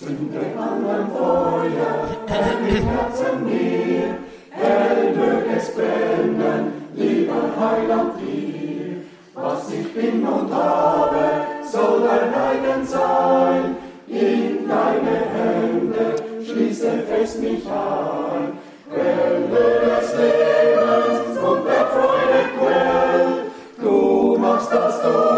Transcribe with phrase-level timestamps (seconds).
[0.00, 4.16] Zünde an mein Feuer, im Herzen mir,
[4.48, 9.02] hell möge es brennen, lieber Heiland dir.
[9.34, 13.76] Was ich bin und habe, soll dein eigen sein,
[14.08, 16.14] in deine Hände
[16.46, 18.58] schließe fest mich ein.
[18.90, 25.29] Quelle des Lebens und der Freude Quell, du machst das Tor.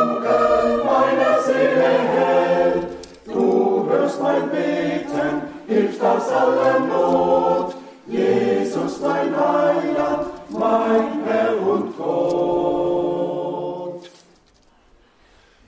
[4.51, 7.75] beten, hilft aus aller Not.
[8.07, 13.23] Jesus, mein Heiland, mein Herr und Gott.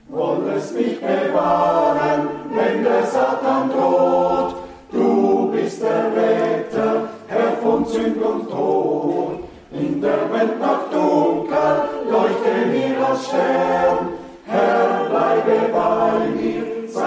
[0.09, 4.55] Wollest mich bewahren, wenn der Satan droht,
[4.91, 9.39] du bist der Retter, Herr von Sünd und Tod.
[9.71, 14.09] In der Welt nach dunkel, leuchte mir als Stern,
[14.45, 16.54] Herr, bleibe bei mir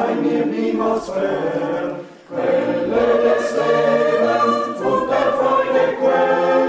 [0.08, 1.96] bei mir niemals fern.
[2.28, 6.68] Quelle des Lebens und der Freude Quell,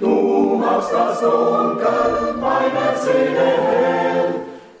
[0.00, 4.34] du machst das Dunkel meiner Seele hell.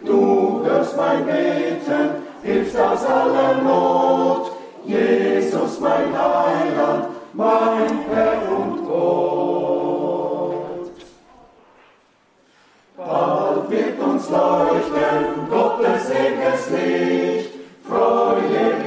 [0.04, 4.52] Du hörst mein Beten, hilfst aus aller Not.
[4.84, 10.56] Jesus, mein Heiland, mein Herr und Gott.
[12.96, 17.25] Bald wird uns leuchten Gottes ewiges Leben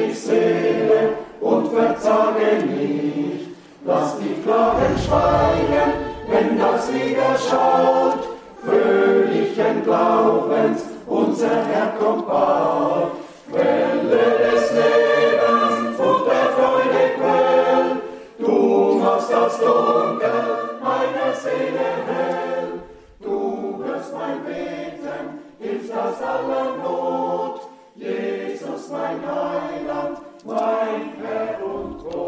[0.10, 3.48] ich sehe und verzage nicht.
[3.86, 5.90] Lass die Klagen schweigen,
[6.30, 8.28] wenn das Lied erschaut.
[8.64, 13.12] Fröhlichen Glaubens, unser Herr kommt bald.
[13.52, 18.02] Quelle des Lebens, und der Freude, Quell.
[18.38, 22.80] Du machst das Dunkel meiner Seele hell.
[23.22, 27.79] Du hörst mein Beten, hilfst aus aller Not.
[28.00, 32.20] Jesus, mein Heiland, mein Herr und Gott.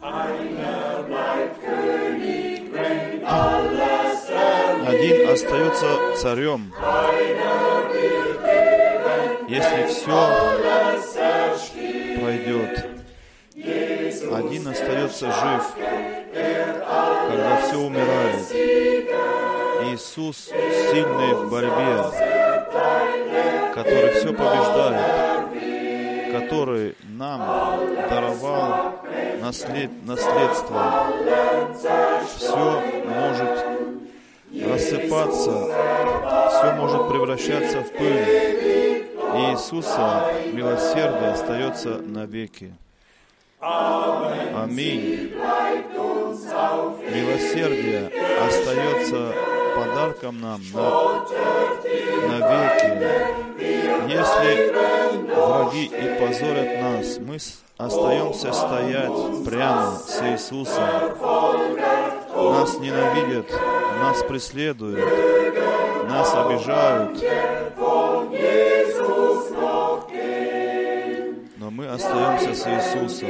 [0.00, 4.28] Einer bleibt König, wenn alles
[4.84, 6.72] Один остается царем.
[9.48, 10.20] Если все
[12.20, 12.84] пройдет,
[14.34, 15.64] один остается жив,
[17.28, 19.47] когда все умирает.
[19.84, 22.02] Иисус сильный в борьбе,
[23.74, 25.52] который все побеждает,
[26.32, 27.40] который нам
[28.10, 28.98] даровал
[29.40, 31.06] наслед, наследство.
[32.36, 33.66] Все может
[34.68, 35.52] рассыпаться,
[36.48, 39.06] все может превращаться в пыль.
[39.34, 42.74] И Иисуса милосердие остается навеки.
[43.60, 45.32] Аминь.
[47.14, 48.10] Милосердие
[48.46, 49.32] остается
[49.78, 51.24] подарком нам на,
[52.28, 52.90] навеки.
[54.08, 54.72] Если
[55.34, 57.38] враги и позорят нас, мы
[57.76, 60.84] остаемся стоять прямо с Иисусом.
[62.34, 63.50] Нас ненавидят,
[64.00, 65.06] нас преследуют,
[66.08, 67.22] нас обижают.
[71.56, 73.28] Но мы остаемся с Иисусом.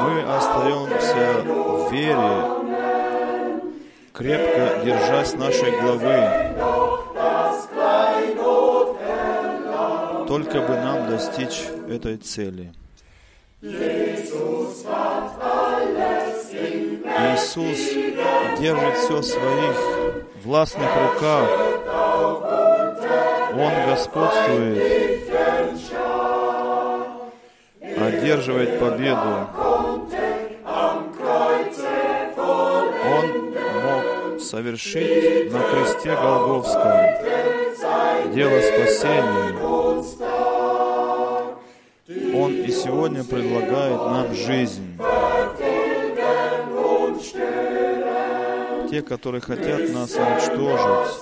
[0.00, 2.57] Мы остаемся в вере
[4.18, 6.56] крепко держась нашей главы,
[10.26, 12.72] только бы нам достичь этой цели.
[17.30, 17.78] Иисус
[18.58, 19.76] держит все в своих
[20.42, 21.48] властных руках.
[23.54, 25.30] Он господствует,
[27.96, 29.67] одерживает победу.
[34.48, 37.18] совершить на кресте Голговском
[38.32, 39.54] дело спасения.
[42.34, 44.96] Он и сегодня предлагает нам жизнь.
[48.90, 51.20] Те, которые хотят нас уничтожить,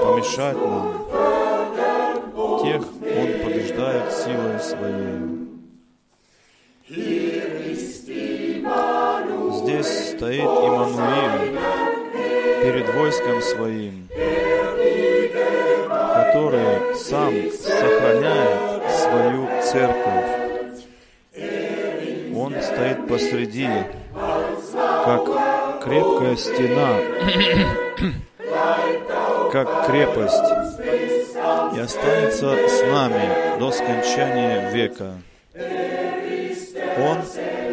[0.00, 1.04] помешать нам,
[2.62, 5.36] тех Он побеждает силой Своей.
[9.60, 11.95] Здесь стоит Иммануил,
[12.66, 14.08] перед войском своим,
[15.88, 20.26] которое сам сохраняет свою церковь.
[22.34, 23.68] Он стоит посреди,
[25.04, 26.96] как крепкая стена,
[29.52, 30.50] как крепость,
[31.76, 35.12] и останется с нами до скончания века.
[36.98, 37.18] Он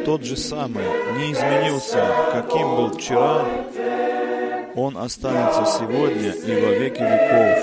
[0.06, 0.84] тот же самый,
[1.18, 3.46] не изменился, каким был вчера,
[4.76, 7.58] он останется сегодня и во веки веков.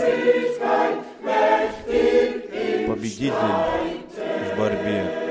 [2.86, 3.34] Победитель
[4.46, 5.30] в борьбе.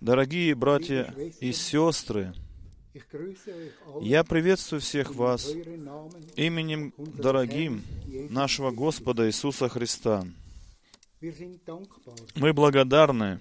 [0.00, 2.32] Дорогие братья и сестры,
[4.00, 5.50] я приветствую всех вас
[6.36, 7.82] именем дорогим
[8.30, 10.24] нашего Господа Иисуса Христа.
[12.34, 13.38] Мы благодарны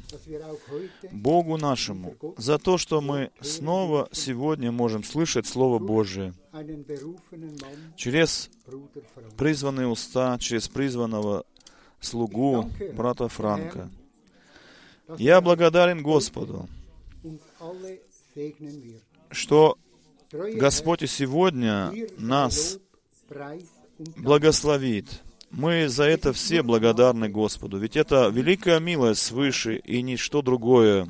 [1.12, 6.33] Богу нашему за то, что мы снова сегодня можем слышать Слово Божие
[7.95, 8.50] через
[9.38, 11.45] призванные уста, через призванного
[12.00, 13.89] слугу брата Франка.
[15.18, 16.68] Я благодарен Господу,
[19.30, 19.77] что
[20.31, 22.80] Господь и сегодня нас
[24.18, 25.24] благословит.
[25.54, 31.08] Мы за это все благодарны Господу, ведь это великая милость свыше и ничто другое.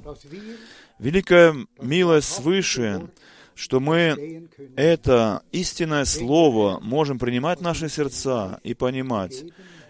[1.00, 3.10] Великая милость свыше,
[3.56, 9.46] что мы это истинное Слово можем принимать в наши сердца и понимать.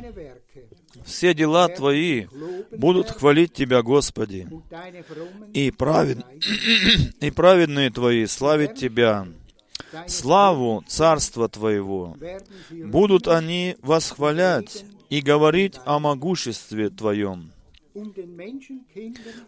[1.05, 2.27] Все дела Твои
[2.71, 4.47] будут хвалить Тебя, Господи,
[5.53, 6.19] и, правед...
[7.21, 9.27] и праведные Твои славить Тебя
[10.07, 12.17] славу Царства Твоего.
[12.71, 17.51] Будут они восхвалять и говорить о могуществе Твоем,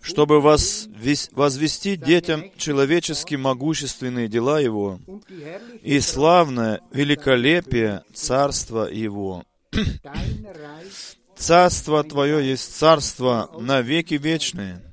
[0.02, 5.00] чтобы возвести детям человечески могущественные дела Его
[5.82, 9.44] и славное великолепие Царства Его.
[11.36, 14.84] Царство Твое есть царство на веки вечные,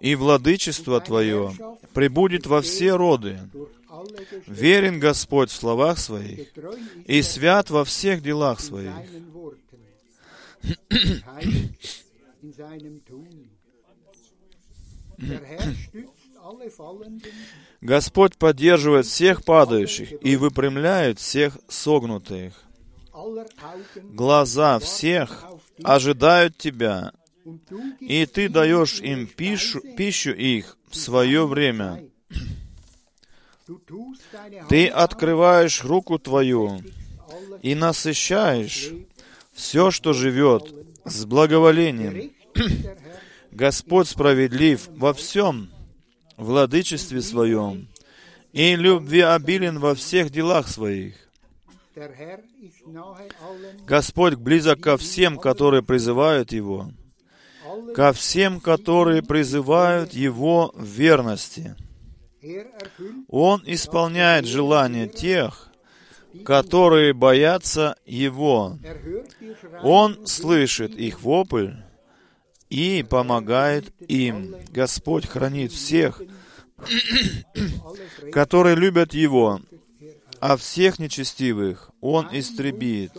[0.00, 1.54] и владычество Твое
[1.94, 3.40] пребудет во все роды.
[4.46, 6.48] Верен Господь в словах Своих
[7.06, 8.92] и свят во всех делах Своих.
[17.80, 22.62] Господь поддерживает всех падающих и выпрямляет всех согнутых.
[24.02, 25.44] Глаза всех
[25.82, 27.12] ожидают Тебя,
[28.00, 32.04] и Ты даешь им пищу, пищу их в свое время.
[34.68, 36.82] Ты открываешь руку Твою
[37.62, 38.92] и насыщаешь
[39.52, 40.74] все, что живет,
[41.04, 42.33] с благоволением.
[43.52, 45.70] Господь справедлив во всем
[46.36, 47.88] владычестве своем
[48.52, 51.14] и любви обилен во всех делах своих.
[53.86, 56.90] Господь близок ко всем, которые призывают Его,
[57.94, 61.76] ко всем, которые призывают Его в верности.
[63.28, 65.70] Он исполняет желания тех,
[66.44, 68.76] которые боятся Его.
[69.82, 71.74] Он слышит их вопль
[72.74, 74.56] и помогает им.
[74.70, 76.20] Господь хранит всех,
[78.32, 79.60] которые любят Его,
[80.40, 83.12] а всех нечестивых Он истребит.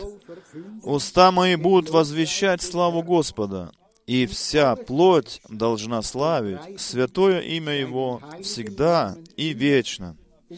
[0.82, 3.72] Уста мои будут возвещать славу Господа,
[4.06, 10.18] и вся плоть должна славить святое имя Его всегда и вечно.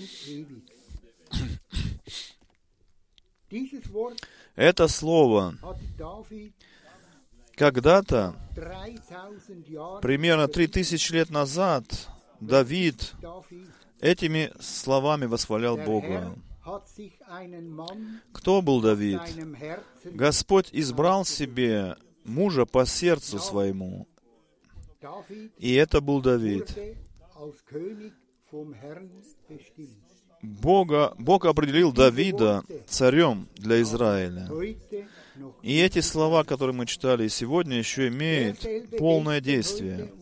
[4.57, 5.55] Это слово
[7.58, 8.36] когда-то,
[10.00, 11.84] примерно три тысячи лет назад,
[12.40, 13.14] Давид
[14.00, 16.36] этими словами восхвалял Бога.
[18.32, 19.20] Кто был Давид?
[20.04, 24.06] Господь избрал себе мужа по сердцу своему.
[25.58, 26.76] И это был Давид.
[30.40, 34.48] Бога, Бог определил Давида царем для Израиля.
[35.62, 38.64] И эти слова, которые мы читали сегодня, еще имеют
[38.99, 40.12] полное действие.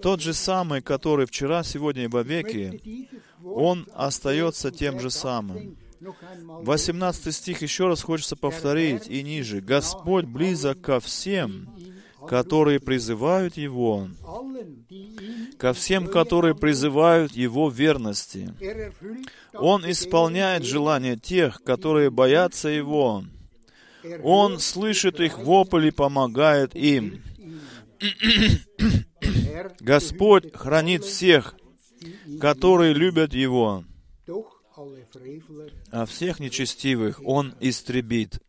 [0.00, 3.08] Тот же самый, который вчера, сегодня и во веки,
[3.44, 5.76] он остается тем же самым.
[6.00, 9.60] 18 стих еще раз хочется повторить и ниже.
[9.60, 11.68] «Господь близок ко всем,
[12.28, 14.08] которые призывают Его,
[15.58, 18.52] ко всем, которые призывают Его верности.
[19.54, 23.24] Он исполняет желания тех, которые боятся Его.
[24.22, 27.22] Он слышит их вопль и помогает им.
[29.80, 31.54] Господь хранит всех,
[32.40, 33.84] которые любят Его,
[35.90, 38.40] а всех нечестивых Он истребит.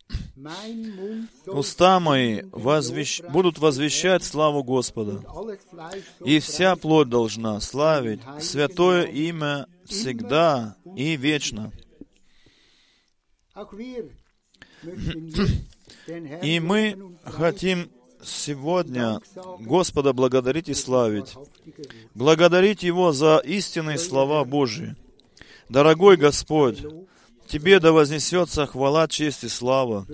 [1.46, 3.22] Уста мои возвещ...
[3.22, 5.24] будут возвещать славу Господа,
[6.26, 11.72] и вся плоть должна славить святое имя всегда и вечно.
[16.42, 17.90] И мы хотим
[18.24, 19.20] сегодня
[19.60, 21.36] Господа благодарить и славить.
[22.14, 24.96] Благодарить Его за истинные слова Божьи.
[25.70, 26.84] Дорогой Господь,
[27.48, 30.08] Тебе да вознесется хвала, честь и слава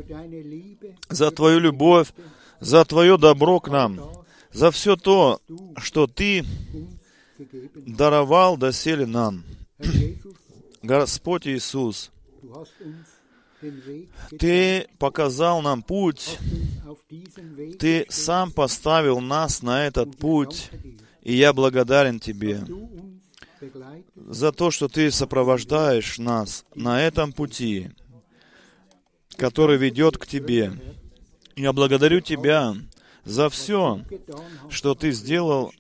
[1.10, 2.12] за Твою любовь,
[2.60, 4.00] за Твое добро к нам,
[4.52, 5.40] за все то,
[5.78, 6.44] что Ты
[7.76, 9.44] даровал доселе нам.
[10.82, 12.12] Господь Иисус,
[14.38, 16.38] Ты показал нам путь,
[17.80, 20.70] Ты сам поставил нас на этот путь,
[21.22, 22.64] и я благодарен Тебе
[24.16, 27.92] за то, что Ты сопровождаешь нас на этом пути,
[29.36, 30.72] который ведет к Тебе.
[31.56, 32.76] Я благодарю Тебя
[33.26, 34.02] за все,
[34.70, 35.74] что Ты сделал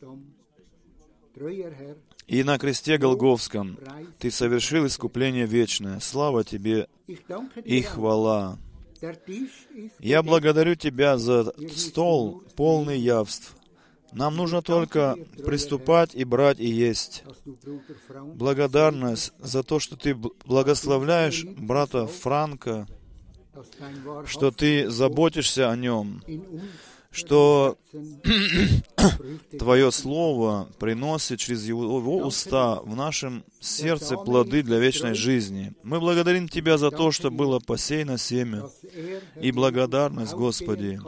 [2.29, 3.77] и на кресте Голговском
[4.19, 6.00] Ты совершил искупление вечное.
[6.00, 6.88] Слава Тебе
[7.65, 8.57] и хвала.
[10.00, 13.55] Я благодарю Тебя за стол, полный явств,
[14.12, 17.24] нам нужно только приступать и брать и есть.
[18.36, 22.88] Благодарность за то, что ты благословляешь брата Франка,
[24.25, 26.24] что ты заботишься о нем,
[27.12, 27.78] что
[29.60, 35.74] Твое Слово приносит через его уста в нашем сердце плоды для вечной жизни.
[35.84, 38.70] Мы благодарим Тебя за то, что было посеяно семя,
[39.42, 41.00] и благодарность, Господи,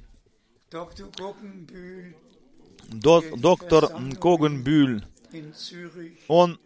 [2.88, 5.04] Доктор Когенбюль,
[6.28, 6.58] он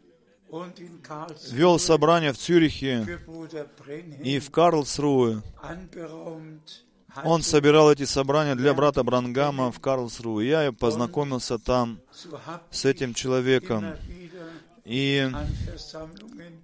[1.51, 3.21] вел собрание в Цюрихе
[4.23, 5.43] и в Карлсруhe.
[7.23, 10.45] Он собирал эти собрания для брата Брангама в Карлсруhe.
[10.45, 12.01] Я познакомился там
[12.71, 13.95] с этим человеком
[14.85, 15.31] и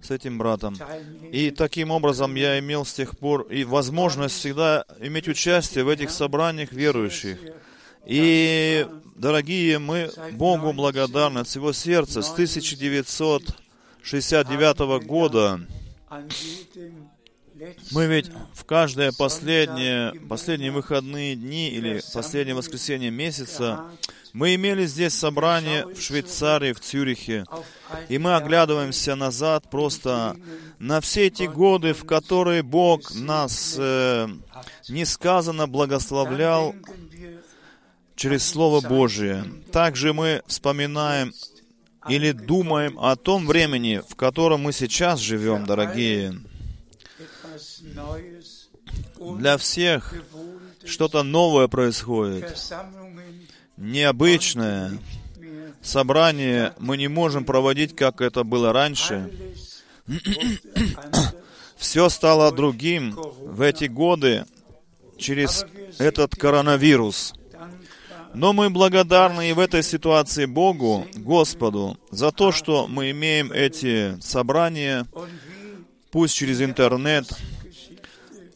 [0.01, 0.77] с этим братом.
[1.31, 6.11] И таким образом я имел с тех пор и возможность всегда иметь участие в этих
[6.11, 7.39] собраниях верующих.
[8.05, 12.21] И, дорогие, мы Богу благодарны от всего сердца.
[12.21, 13.55] С 1900
[14.03, 15.59] 69 года
[17.91, 23.85] мы ведь в каждые последние, последние выходные дни или последнее воскресенье месяца
[24.33, 27.45] мы имели здесь собрание в Швейцарии, в Цюрихе,
[28.07, 30.37] и мы оглядываемся назад просто
[30.79, 34.27] на все эти годы, в которые Бог нас э,
[34.87, 36.73] несказанно благословлял
[38.15, 39.45] через Слово Божие.
[39.71, 41.33] Также мы вспоминаем
[42.07, 46.39] или думаем о том времени, в котором мы сейчас живем, дорогие.
[49.37, 50.13] Для всех
[50.85, 52.57] что-то новое происходит,
[53.77, 54.97] необычное.
[55.81, 59.31] Собрание мы не можем проводить, как это было раньше.
[61.75, 64.45] Все стало другим в эти годы
[65.17, 65.65] через
[65.97, 67.33] этот коронавирус.
[68.33, 74.17] Но мы благодарны и в этой ситуации Богу, Господу, за то, что мы имеем эти
[74.21, 75.05] собрания,
[76.11, 77.25] пусть через интернет,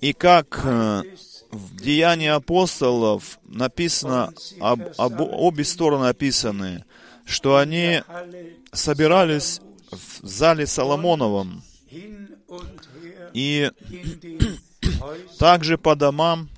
[0.01, 1.03] и как э,
[1.51, 6.85] в Деянии апостолов написано, об, об, обе стороны описаны,
[7.25, 8.01] что они
[8.71, 11.63] собирались в зале Соломоновом
[13.33, 13.71] и
[15.39, 16.49] также по домам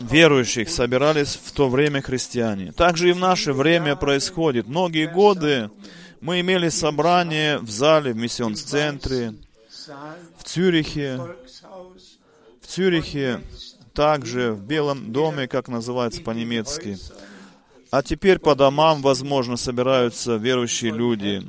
[0.00, 2.72] верующих собирались в то время христиане.
[2.72, 4.66] Также и в наше время происходит.
[4.66, 5.70] Многие годы
[6.24, 9.34] мы имели собрание в зале, в миссионс-центре,
[10.38, 11.20] в Цюрихе,
[12.62, 13.42] в Цюрихе,
[13.92, 16.96] также в Белом доме, как называется по-немецки.
[17.90, 21.46] А теперь по домам, возможно, собираются верующие люди.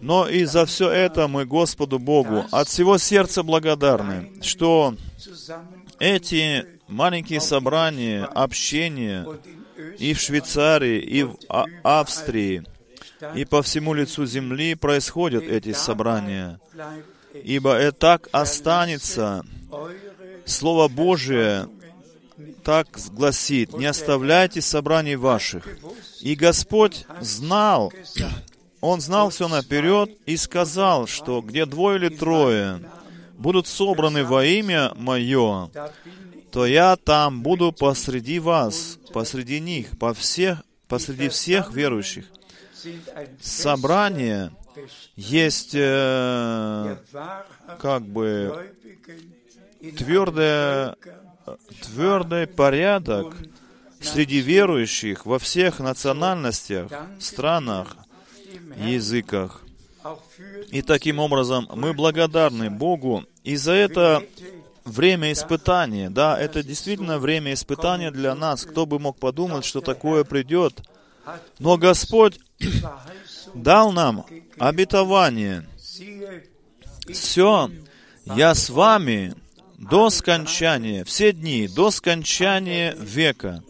[0.00, 4.96] Но и за все это мы Господу Богу от всего сердца благодарны, что
[5.98, 9.28] эти маленькие собрания, общения
[9.98, 12.64] и в Швейцарии, и в а Австрии,
[13.34, 16.60] и по всему лицу земли происходят эти собрания.
[17.32, 19.44] Ибо это так останется.
[20.44, 21.68] Слово Божие
[22.62, 25.66] так гласит, не оставляйте собраний ваших.
[26.20, 27.92] И Господь знал,
[28.80, 32.80] Он знал все наперед и сказал, что где двое или трое
[33.38, 35.70] будут собраны во имя Мое,
[36.50, 42.26] то я там буду посреди вас, посреди них, по всех, посреди всех верующих.
[43.40, 44.50] Собрание
[45.16, 46.96] есть э,
[47.78, 48.72] как бы
[49.96, 50.96] твердое,
[51.82, 53.36] твердый порядок
[54.00, 57.96] среди верующих во всех национальностях, странах,
[58.76, 59.62] языках.
[60.70, 64.22] И таким образом мы благодарны Богу и за это
[64.84, 66.10] время испытания.
[66.10, 68.64] Да, это действительно время испытания для нас.
[68.64, 70.82] Кто бы мог подумать, что такое придет.
[71.58, 72.38] Но Господь
[73.54, 74.26] дал нам
[74.58, 75.66] обетование.
[77.10, 77.70] Все,
[78.24, 79.34] я с вами
[79.78, 83.62] до скончания, все дни, до скончания века.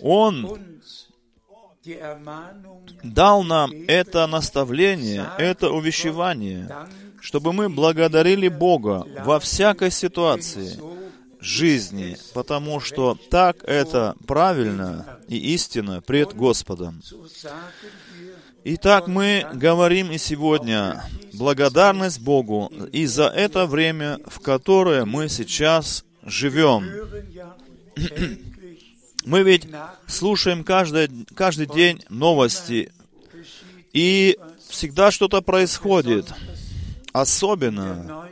[0.00, 0.58] Он
[3.02, 6.68] дал нам это наставление, это увещевание,
[7.20, 10.80] чтобы мы благодарили Бога во всякой ситуации
[11.46, 17.00] жизни, потому что так это правильно и истинно пред Господом.
[18.64, 21.04] Итак, мы говорим и сегодня
[21.34, 26.84] благодарность Богу и за это время, в которое мы сейчас живем.
[29.24, 29.66] Мы ведь
[30.06, 32.92] слушаем каждый, каждый день новости,
[33.92, 36.32] и всегда что-то происходит.
[37.12, 38.28] Особенно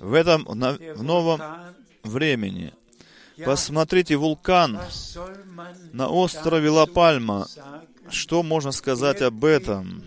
[0.00, 1.40] в этом в новом
[2.02, 2.72] времени.
[3.44, 4.80] Посмотрите вулкан
[5.92, 7.46] на острове Ла-Пальма.
[8.10, 10.02] Что можно сказать об этом?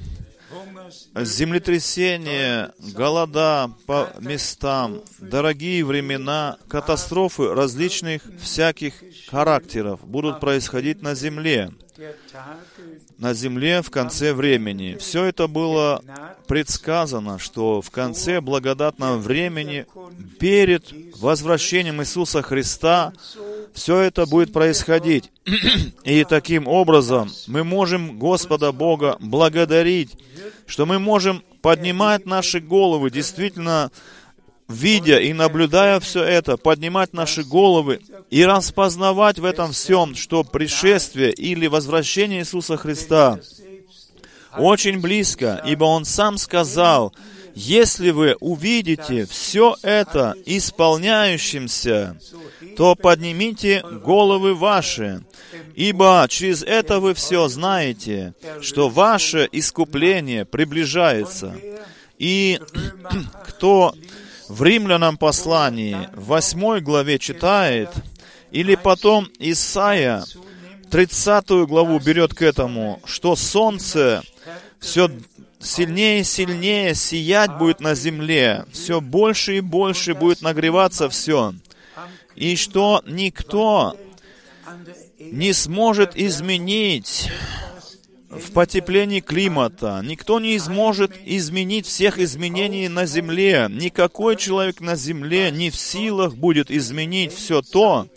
[1.15, 8.93] Землетрясения, голода по местам, дорогие времена, катастрофы различных всяких
[9.29, 11.71] характеров будут происходить на земле.
[13.19, 14.97] На земле в конце времени.
[14.99, 16.01] Все это было
[16.47, 19.86] предсказано, что в конце благодатного времени,
[20.39, 23.13] перед возвращением Иисуса Христа,
[23.73, 25.31] все это будет происходить.
[26.03, 30.12] И таким образом мы можем Господа Бога благодарить
[30.65, 33.91] что мы можем поднимать наши головы, действительно,
[34.67, 41.31] видя и наблюдая все это, поднимать наши головы и распознавать в этом всем, что пришествие
[41.31, 43.39] или возвращение Иисуса Христа
[44.57, 47.13] очень близко, ибо Он сам сказал,
[47.55, 52.17] если вы увидите все это исполняющимся,
[52.77, 55.23] то поднимите головы ваши,
[55.75, 61.55] ибо через это вы все знаете, что ваше искупление приближается.
[62.17, 62.59] И
[63.47, 63.93] кто
[64.47, 67.89] в Римлянам послании в 8 главе читает,
[68.51, 70.23] или потом Исаия
[70.91, 74.21] 30 главу берет к этому, что солнце
[74.79, 75.09] все
[75.59, 81.53] сильнее и сильнее сиять будет на земле, все больше и больше будет нагреваться все,
[82.36, 83.98] и что никто
[85.19, 87.30] не сможет изменить
[88.30, 90.02] в потеплении климата.
[90.04, 93.67] Никто не сможет изменить всех изменений на Земле.
[93.69, 98.08] Никакой человек на Земле не в силах будет изменить все то,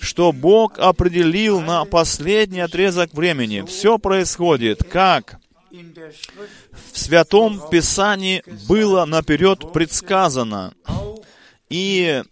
[0.00, 3.64] что Бог определил на последний отрезок времени.
[3.66, 5.38] Все происходит как
[6.92, 10.74] в Святом Писании было наперед предсказано.
[11.68, 12.22] И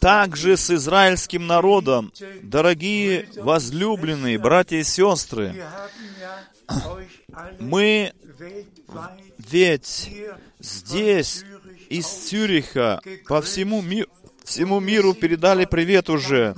[0.00, 5.62] также с израильским народом, дорогие возлюбленные братья и сестры,
[7.58, 8.12] мы
[9.50, 10.10] ведь
[10.58, 11.44] здесь,
[11.88, 14.04] из Цюриха, по всему, ми
[14.44, 16.54] всему миру передали привет уже.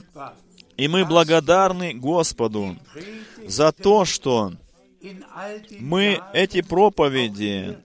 [0.77, 2.77] И мы благодарны Господу
[3.47, 4.53] за то, что
[5.79, 7.79] мы эти проповеди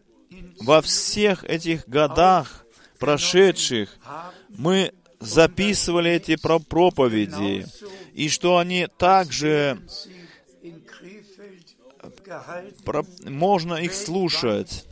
[0.60, 2.66] во всех этих годах
[3.00, 3.98] прошедших,
[4.50, 7.66] мы записывали эти проповеди,
[8.14, 9.80] и что они также
[13.26, 14.86] можно их слушать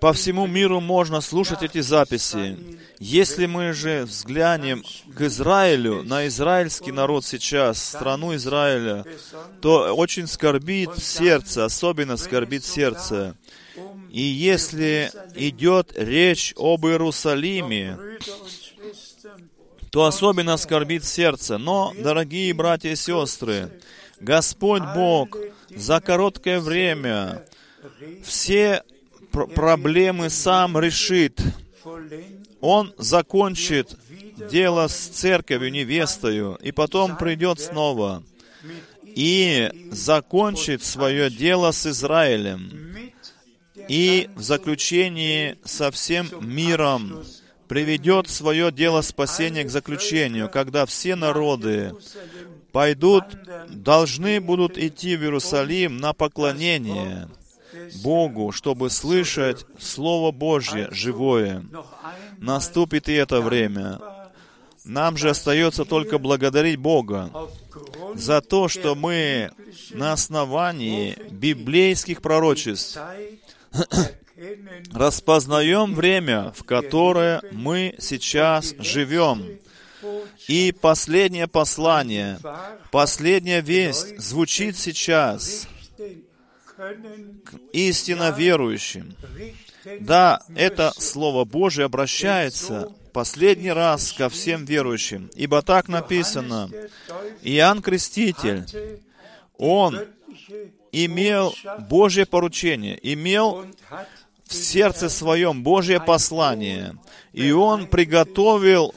[0.00, 2.58] по всему миру можно слушать эти записи.
[2.98, 4.82] Если мы же взглянем
[5.16, 9.04] к Израилю, на израильский народ сейчас, страну Израиля,
[9.60, 13.36] то очень скорбит сердце, особенно скорбит сердце.
[14.10, 17.98] И если идет речь об Иерусалиме,
[19.90, 21.58] то особенно скорбит сердце.
[21.58, 23.70] Но, дорогие братья и сестры,
[24.20, 25.36] Господь Бог
[25.68, 27.44] за короткое время
[28.24, 28.82] все
[29.30, 31.40] пр проблемы сам решит.
[32.60, 33.96] Он закончит
[34.50, 38.22] дело с церковью, невестою, и потом придет снова
[39.04, 43.11] и закончит свое дело с Израилем.
[43.88, 47.24] И в заключении со всем миром
[47.68, 51.92] приведет свое дело спасения к заключению, когда все народы
[52.70, 53.24] пойдут,
[53.68, 57.28] должны будут идти в Иерусалим на поклонение–
[58.02, 61.64] Богу, чтобы слышать Слово Божье живое.
[62.38, 64.00] Наступит и это время.
[64.84, 67.30] Нам же остается только благодарить Бога
[68.14, 69.52] за то, что мы
[69.90, 72.98] на основании библейских пророчеств
[74.92, 79.58] распознаем время, в которое мы сейчас живем.
[80.48, 82.38] И последнее послание,
[82.90, 85.68] последняя весть звучит сейчас
[87.72, 89.14] истинно верующим.
[90.00, 96.70] Да, это Слово Божие обращается последний раз ко всем верующим, ибо так написано,
[97.42, 98.64] Иоанн Креститель,
[99.58, 100.00] он
[100.92, 101.54] имел
[101.88, 103.66] Божье поручение, имел
[104.46, 106.96] в сердце своем Божье послание,
[107.32, 108.94] и он приготовил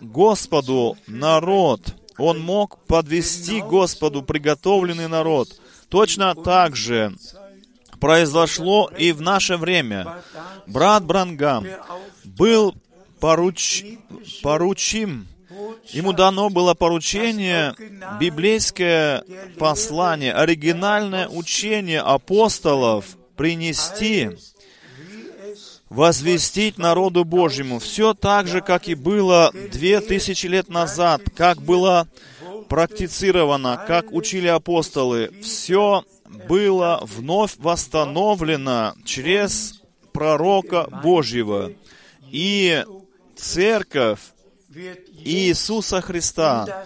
[0.00, 1.94] Господу народ.
[2.18, 5.48] Он мог подвести Господу приготовленный народ–
[5.88, 7.14] Точно так же
[7.98, 10.22] произошло и в наше время.
[10.66, 11.66] Брат Брангам
[12.24, 12.74] был
[13.20, 13.84] поруч...
[14.42, 15.26] поручим,
[15.90, 17.74] ему дано было поручение,
[18.20, 19.24] библейское
[19.58, 24.30] послание, оригинальное учение апостолов принести,
[25.88, 27.78] возвестить народу Божьему.
[27.78, 32.08] Все так же, как и было две тысячи лет назад, как было
[32.68, 35.30] практицировано, как учили апостолы.
[35.42, 36.04] Все
[36.48, 39.80] было вновь восстановлено через
[40.12, 41.72] пророка Божьего.
[42.30, 42.84] И
[43.36, 44.20] церковь
[45.24, 46.84] Иисуса Христа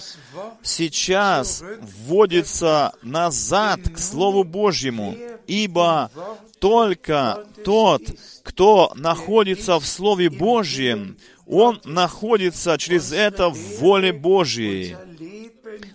[0.63, 6.11] сейчас вводится назад к Слову Божьему, ибо
[6.59, 8.03] только тот,
[8.43, 14.97] кто находится в Слове Божьем, он находится через это в воле Божьей.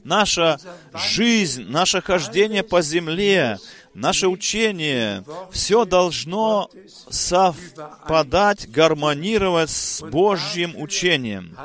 [0.03, 0.59] наша
[0.93, 3.57] жизнь, наше хождение по земле,
[3.93, 6.69] наше учение, все должно
[7.09, 11.57] совпадать, гармонировать с Божьим учением.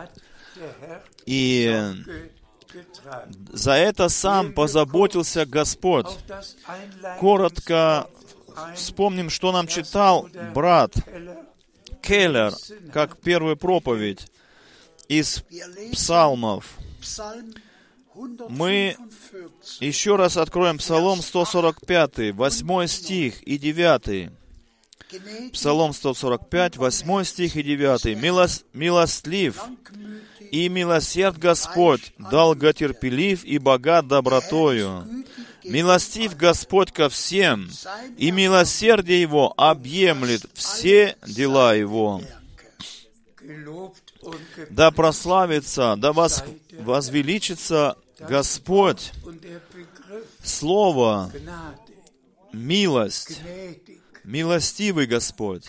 [1.26, 1.94] И
[3.52, 6.08] за это сам позаботился Господь.
[7.20, 8.08] Коротко
[8.74, 10.94] вспомним, что нам читал брат
[12.02, 12.52] Келлер,
[12.92, 14.30] как первую проповедь
[15.08, 15.44] из
[15.92, 16.78] псалмов
[18.48, 18.96] мы
[19.80, 24.30] еще раз откроем Псалом 145, 8 стих и 9.
[25.52, 28.16] Псалом 145, 8 стих и 9.
[28.16, 29.62] Милост, «Милостлив
[30.52, 35.04] и милосерд Господь, долготерпелив и богат добротою.
[35.64, 37.70] Милостив Господь ко всем,
[38.18, 42.20] и милосердие Его объемлет все дела Его.
[44.70, 49.12] Да прославится, да возвеличится Господь,
[50.42, 51.32] Слово,
[52.52, 53.40] милость,
[54.24, 55.64] милостивый Господь,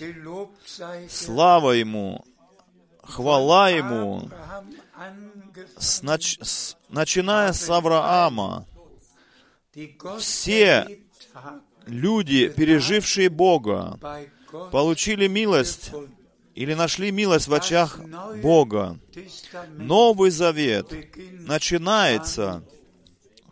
[1.09, 2.25] слава Ему,
[3.03, 4.29] хвала Ему,
[5.77, 8.65] с, нач, с, начиная с Авраама,
[10.19, 10.99] все
[11.85, 13.99] люди, пережившие Бога,
[14.71, 15.91] получили милость
[16.55, 17.99] или нашли милость в очах
[18.41, 18.99] Бога.
[19.75, 20.91] Новый Завет
[21.39, 22.63] начинается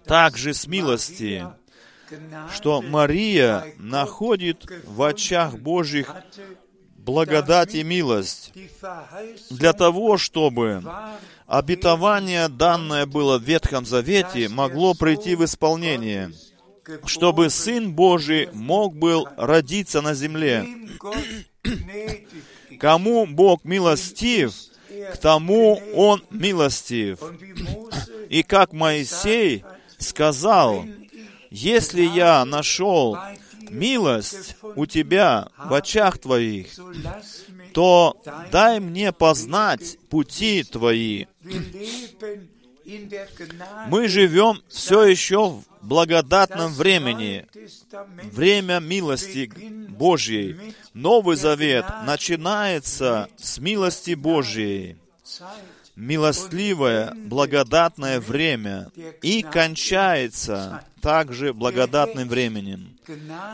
[0.05, 1.45] также с милости,
[2.53, 6.13] что Мария находит в очах Божьих
[7.05, 8.53] благодать и милость
[9.49, 10.83] для того, чтобы
[11.47, 16.31] обетование, данное было в Ветхом Завете, могло прийти в исполнение,
[17.05, 20.65] чтобы Сын Божий мог был родиться на земле.
[22.79, 24.53] Кому Бог милостив,
[25.13, 27.19] к тому Он милостив.
[28.29, 29.63] И как Моисей
[29.97, 30.85] сказал,
[31.49, 33.17] если я нашел
[33.71, 36.67] милость у тебя в очах твоих,
[37.73, 38.17] то
[38.51, 41.25] дай мне познать пути твои.
[43.87, 47.45] Мы живем все еще в благодатном времени,
[48.31, 49.51] время милости
[49.89, 50.75] Божьей.
[50.93, 54.97] Новый Завет начинается с милости Божьей
[55.95, 62.97] милостливое, благодатное время и кончается также благодатным временем.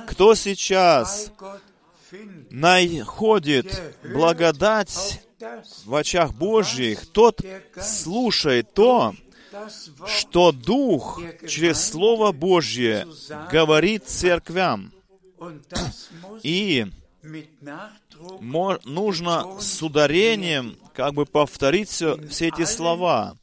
[0.07, 1.31] Кто сейчас
[2.49, 5.23] находит благодать
[5.85, 7.41] в очах Божьих, тот
[7.81, 9.15] слушает то,
[10.05, 13.07] что Дух через Слово Божье
[13.51, 14.91] говорит церквям.
[16.43, 16.85] И
[18.85, 23.37] нужно с ударением как бы повторить все, все эти слова,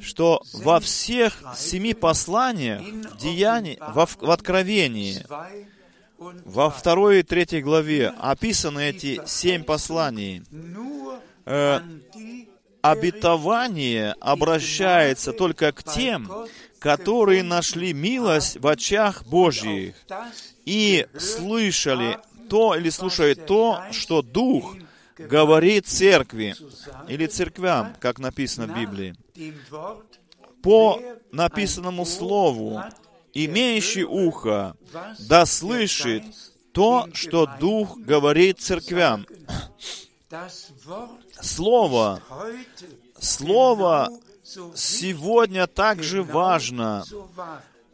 [0.00, 5.24] что во всех семи посланиях, в деянии, в, Откровении,
[6.18, 10.42] во второй и третьей главе описаны эти семь посланий.
[11.46, 11.80] Э,
[12.82, 16.30] обетование обращается только к тем,
[16.78, 19.94] которые нашли милость в очах Божьих
[20.64, 24.76] и слышали то или слушает то, что Дух
[25.18, 26.54] говорит церкви
[27.08, 29.14] или церквям, как написано в Библии.
[30.62, 31.00] По
[31.32, 32.82] написанному слову,
[33.32, 34.76] имеющий ухо,
[35.18, 36.22] да слышит
[36.72, 39.26] то, что Дух говорит церквям.
[41.40, 42.22] Слово,
[43.18, 44.08] Слово
[44.74, 47.04] сегодня также важно.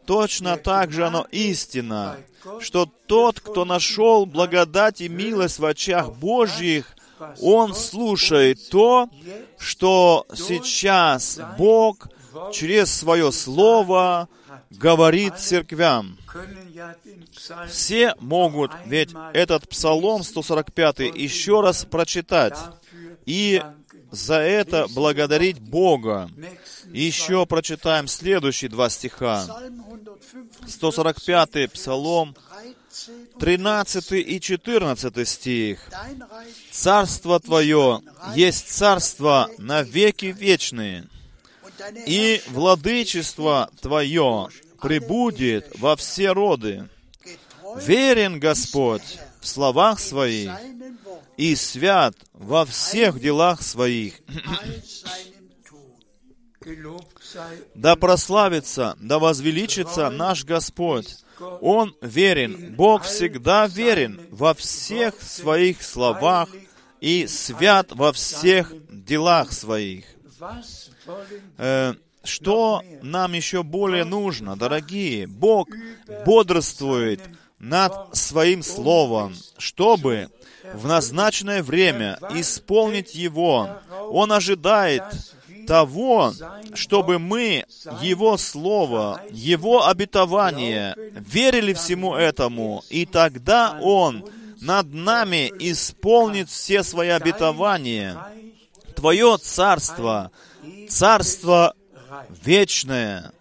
[0.05, 2.17] Точно так же оно истина
[2.59, 6.95] что тот, кто нашел благодать и милость в очах Божьих,
[7.41, 9.09] он слушает то,
[9.57, 12.07] что сейчас Бог
[12.53, 14.27] через свое Слово
[14.71, 16.17] говорит церквям.
[17.69, 22.57] Все могут ведь этот Псалом 145 еще раз прочитать
[23.25, 23.63] и
[24.11, 26.29] за это благодарить Бога.
[26.91, 29.45] Еще прочитаем следующие два стиха.
[30.67, 32.35] 145 Псалом,
[33.39, 35.79] 13 и 14 стих.
[36.71, 38.01] «Царство Твое
[38.35, 41.07] есть царство на веки вечные,
[42.05, 44.49] и владычество Твое
[44.81, 46.89] прибудет во все роды.
[47.77, 50.51] Верен Господь в словах Своих
[51.37, 54.15] и свят во всех делах Своих.
[57.75, 61.17] Да прославится, да возвеличится наш Господь.
[61.61, 66.49] Он верен, Бог всегда верен во всех своих словах
[67.01, 70.05] и свят во всех делах своих.
[71.57, 71.93] Э,
[72.23, 75.27] что нам еще более нужно, дорогие?
[75.27, 75.67] Бог
[76.25, 77.21] бодрствует
[77.59, 80.29] над Своим Словом, чтобы
[80.73, 83.69] в назначенное время исполнить его.
[84.09, 85.03] Он ожидает
[85.65, 86.33] того,
[86.73, 87.65] чтобы мы
[88.01, 94.25] Его Слово, Его обетование верили всему этому, и тогда Он
[94.61, 98.17] над нами исполнит все свои обетования.
[98.95, 100.31] Твое царство,
[100.89, 101.75] царство
[102.43, 103.31] вечное.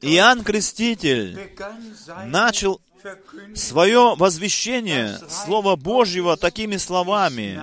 [0.00, 1.38] Иоанн Креститель
[2.26, 2.80] начал
[3.54, 7.62] свое возвещение Слова Божьего такими словами.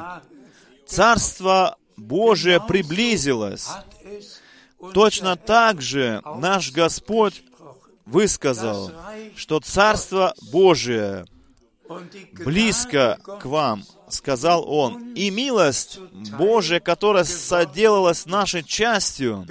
[0.87, 3.69] Царство Божие приблизилось.
[4.93, 7.43] Точно так же наш Господь
[8.05, 8.91] высказал,
[9.35, 11.25] что Царство Божие
[12.33, 15.13] близко к вам, сказал Он.
[15.13, 15.99] И милость
[16.37, 19.47] Божия, которая соделалась нашей частью,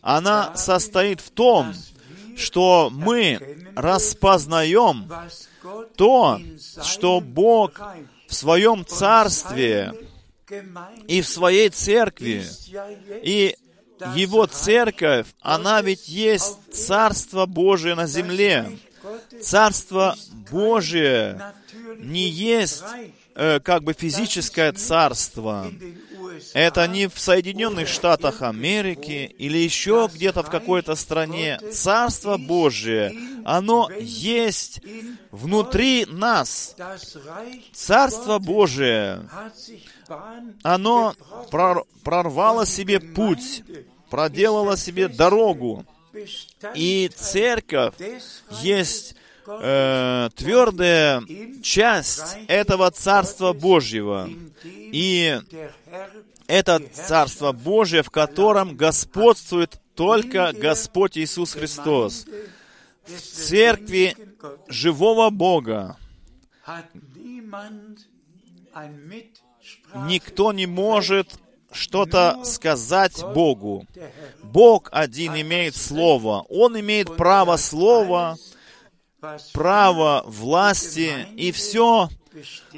[0.00, 1.74] она состоит в том,
[2.36, 5.10] что мы распознаем
[5.96, 6.40] то,
[6.82, 7.80] что Бог
[8.28, 9.94] в своем Царстве
[11.06, 12.44] и в своей церкви.
[13.22, 13.56] И
[14.14, 18.78] его церковь, она ведь есть Царство Божие на земле.
[19.42, 20.16] Царство
[20.50, 21.40] Божие,
[21.98, 22.82] не есть
[23.34, 25.70] э, как бы физическое царство.
[26.54, 31.58] Это не в Соединенных Штатах Америки или еще где-то в какой-то стране.
[31.72, 33.12] Царство Божие,
[33.44, 34.80] оно есть
[35.30, 36.76] внутри нас.
[37.72, 39.28] Царство Божие,
[40.62, 41.14] оно
[42.02, 43.62] прорвало себе путь,
[44.10, 45.84] проделало себе дорогу.
[46.74, 47.94] И церковь
[48.62, 49.14] есть
[49.46, 51.22] э, твердая
[51.62, 54.28] часть этого Царства Божьего.
[54.64, 55.40] И
[56.48, 62.26] это Царство Божие, в котором господствует только Господь Иисус Христос.
[63.04, 64.16] В церкви
[64.68, 65.96] живого Бога
[70.06, 71.34] никто не может
[71.70, 73.86] что-то сказать Богу.
[74.42, 76.44] Бог один имеет слово.
[76.48, 78.36] Он имеет право слова,
[79.52, 82.08] право власти и все,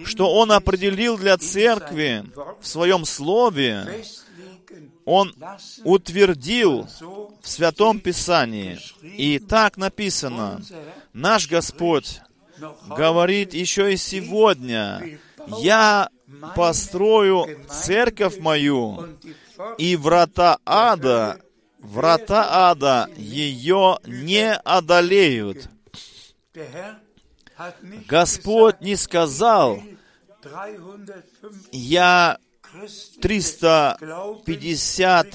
[0.04, 2.24] что Он определил для церкви
[2.60, 4.04] в Своем Слове,
[5.04, 5.34] Он
[5.84, 6.88] утвердил
[7.42, 8.78] в Святом Писании.
[9.02, 10.62] И так написано,
[11.12, 12.20] наш Господь
[12.86, 15.18] говорит еще и сегодня,
[15.58, 16.10] «Я
[16.54, 19.16] построю церковь мою,
[19.78, 21.40] и врата ада,
[21.78, 25.68] врата ада ее не одолеют».
[28.08, 29.82] Господь не сказал,
[31.72, 32.38] я
[33.20, 35.26] 350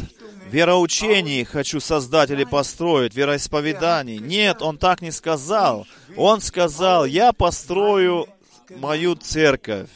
[0.49, 4.17] вероучений хочу создать или построить, вероисповеданий.
[4.17, 5.87] Нет, Он так не сказал.
[6.17, 8.27] Он сказал, я построю
[8.69, 9.89] мою церковь.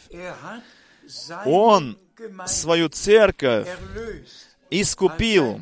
[1.45, 1.97] Он
[2.45, 3.67] свою церковь
[4.69, 5.61] искупил.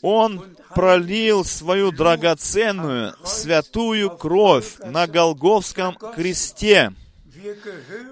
[0.00, 6.92] Он пролил свою драгоценную, святую кровь на Голговском кресте.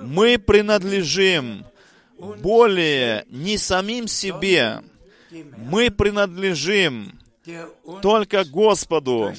[0.01, 1.65] Мы принадлежим
[2.19, 4.83] более не самим себе,
[5.57, 7.19] мы принадлежим
[8.03, 9.33] только Господу,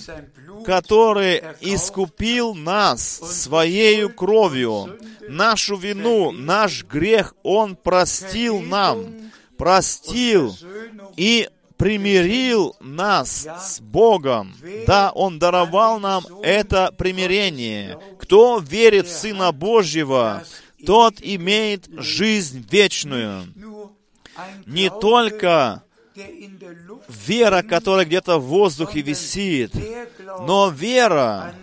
[0.65, 4.97] который искупил нас Своею кровью.
[5.29, 9.30] Нашу вину, наш грех Он простил нам
[9.61, 10.57] простил
[11.17, 11.47] и
[11.77, 14.55] примирил нас с Богом.
[14.87, 17.99] Да, Он даровал нам это примирение.
[18.17, 20.43] Кто верит в Сына Божьего,
[20.83, 23.53] тот имеет жизнь вечную.
[24.65, 25.83] Не только
[27.07, 29.73] вера, которая где-то в воздухе висит,
[30.39, 31.53] но вера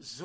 [0.00, 0.20] с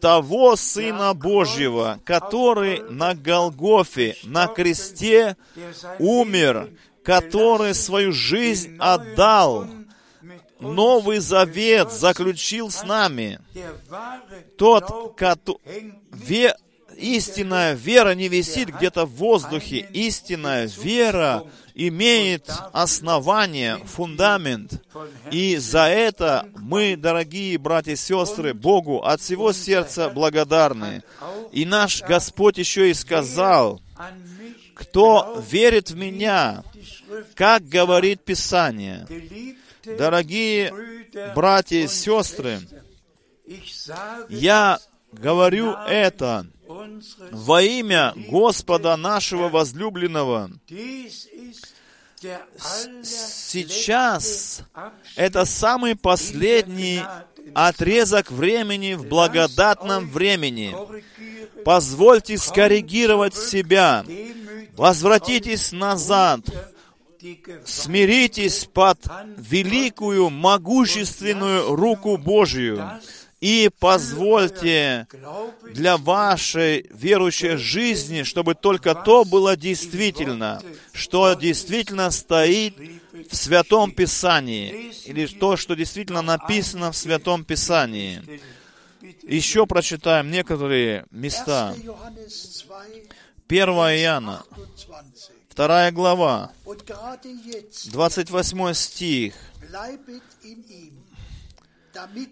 [0.00, 5.36] того Сына Божьего, который на Голгофе, на кресте
[5.98, 6.70] умер,
[7.02, 9.66] который свою жизнь отдал,
[10.60, 13.40] Новый Завет заключил с нами.
[14.56, 15.58] Тот, который...
[16.98, 19.86] Истинная вера не висит где-то в воздухе.
[19.92, 24.82] Истинная вера имеет основание, фундамент.
[25.30, 31.04] И за это мы, дорогие братья и сестры, Богу от всего сердца благодарны.
[31.52, 33.80] И наш Господь еще и сказал,
[34.74, 36.64] кто верит в Меня,
[37.36, 39.06] как говорит Писание.
[39.84, 40.74] Дорогие
[41.36, 42.58] братья и сестры,
[44.28, 44.80] я
[45.12, 46.46] говорю это
[47.30, 50.50] во имя Господа нашего возлюбленного.
[53.02, 54.62] Сейчас
[55.16, 57.02] это самый последний
[57.54, 60.74] отрезок времени в благодатном времени.
[61.64, 64.04] Позвольте скоррегировать себя.
[64.76, 66.40] Возвратитесь назад.
[67.64, 68.98] Смиритесь под
[69.36, 73.00] великую, могущественную руку Божию
[73.40, 75.06] и позвольте
[75.72, 80.60] для вашей верующей жизни, чтобы только то было действительно,
[80.92, 82.74] что действительно стоит
[83.30, 88.40] в Святом Писании, или то, что действительно написано в Святом Писании.
[89.22, 91.74] Еще прочитаем некоторые места.
[93.48, 94.44] 1 Иоанна,
[95.54, 96.52] 2 глава,
[97.86, 99.34] 28 стих.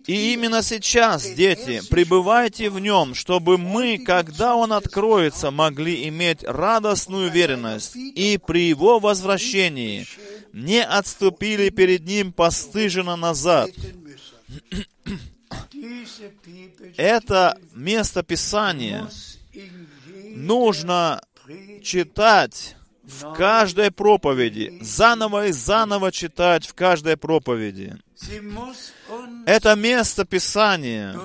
[0.07, 7.29] И именно сейчас, дети, пребывайте в нем, чтобы мы, когда он откроется, могли иметь радостную
[7.29, 10.07] уверенность и при его возвращении
[10.53, 13.71] не отступили перед ним постыженно назад.
[16.97, 19.09] Это место Писания.
[20.35, 21.21] Нужно
[21.83, 27.97] читать в каждой проповеди, заново и заново читать в каждой проповеди.
[29.47, 31.19] Это место Писания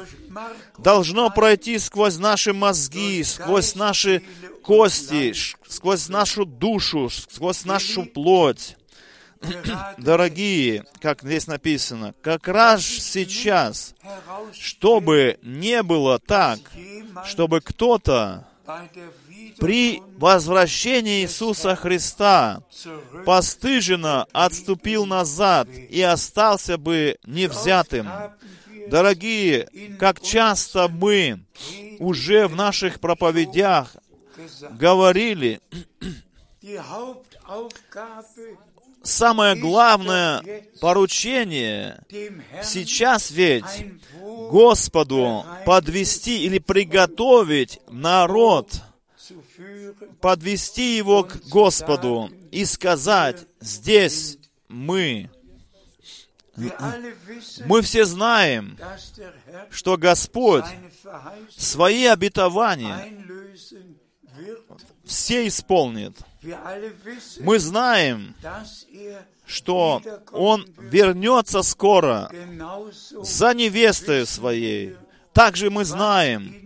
[0.77, 4.21] должно пройти сквозь наши мозги, сквозь наши
[4.63, 5.33] кости,
[5.67, 8.77] сквозь нашу душу, сквозь нашу плоть.
[9.97, 13.95] Дорогие, как здесь написано, как раз сейчас,
[14.53, 16.59] чтобы не было так,
[17.25, 18.47] чтобы кто-то
[19.59, 22.63] при возвращении Иисуса Христа
[23.25, 28.07] постыженно отступил назад и остался бы невзятым.
[28.87, 31.43] Дорогие, как часто мы
[31.99, 33.95] уже в наших проповедях
[34.71, 35.61] говорили,
[39.03, 40.43] самое главное
[40.79, 42.03] поручение
[42.63, 43.85] сейчас ведь
[44.51, 48.81] Господу подвести или приготовить народ,
[50.19, 54.37] подвести его к Господу и сказать, здесь
[54.67, 55.29] мы.
[57.65, 58.77] Мы все знаем,
[59.69, 60.65] что Господь
[61.55, 63.13] свои обетования
[65.05, 66.17] все исполнит.
[67.39, 68.35] Мы знаем,
[69.45, 72.31] что Он вернется скоро
[73.21, 74.95] за невестой своей.
[75.33, 76.60] Также мы знаем,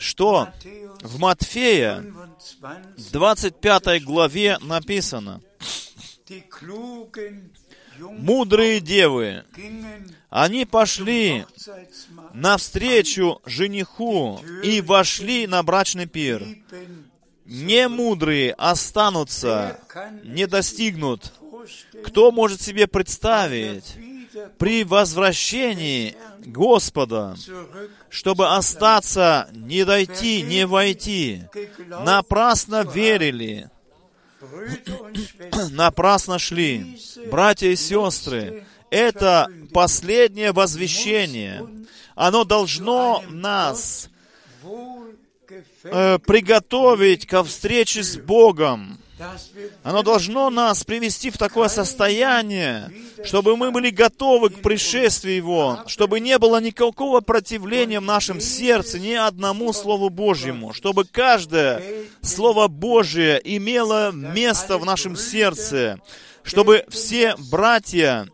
[0.00, 0.48] что
[1.02, 2.04] в Матфея,
[3.12, 5.40] 25 главе написано,
[8.00, 9.44] мудрые девы,
[10.30, 11.46] они пошли
[12.34, 16.42] навстречу жениху и вошли на брачный пир
[17.50, 19.80] немудрые останутся,
[20.22, 21.32] не достигнут.
[22.04, 23.96] Кто может себе представить
[24.58, 27.36] при возвращении Господа,
[28.08, 31.42] чтобы остаться, не дойти, не войти,
[31.88, 33.70] напрасно верили,
[35.70, 36.98] напрасно шли.
[37.30, 41.68] Братья и сестры, это последнее возвещение.
[42.14, 44.10] Оно должно нас
[45.84, 48.99] э, приготовить ко встрече с Богом.
[49.82, 52.90] Оно должно нас привести в такое состояние,
[53.24, 58.98] чтобы мы были готовы к пришествию Его, чтобы не было никакого противления в нашем сердце
[58.98, 61.82] ни одному Слову Божьему, чтобы каждое
[62.22, 66.00] Слово Божие имело место в нашем сердце,
[66.42, 68.28] чтобы все братья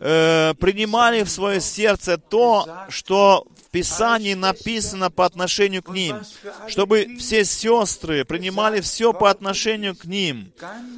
[0.00, 3.46] э, принимали в свое сердце то, что
[3.76, 6.22] Писании написано по отношению к ним,
[6.66, 10.50] чтобы все сестры принимали все по отношению к ним,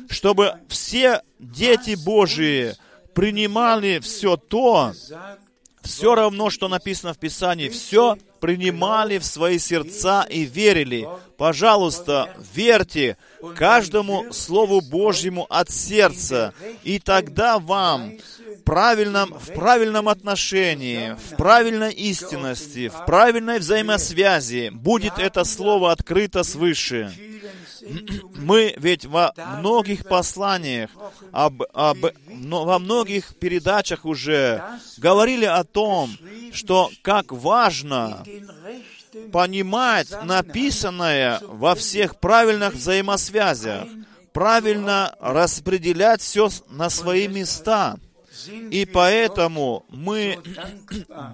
[0.08, 2.76] чтобы все дети Божии
[3.16, 4.92] принимали все то,
[5.82, 11.08] все равно, что написано в Писании, все принимали в свои сердца и верили.
[11.36, 13.16] Пожалуйста, верьте
[13.54, 18.12] каждому Слову Божьему от сердца, и тогда вам
[18.68, 27.10] правильном, в правильном отношении, в правильной истинности, в правильной взаимосвязи будет это слово открыто свыше.
[28.36, 30.90] Мы ведь во многих посланиях,
[31.32, 34.62] об, об, во многих передачах уже
[34.98, 36.10] говорили о том,
[36.52, 38.24] что как важно
[39.32, 43.86] понимать написанное во всех правильных взаимосвязях,
[44.32, 47.96] правильно распределять все на свои места–
[48.70, 50.38] и поэтому мы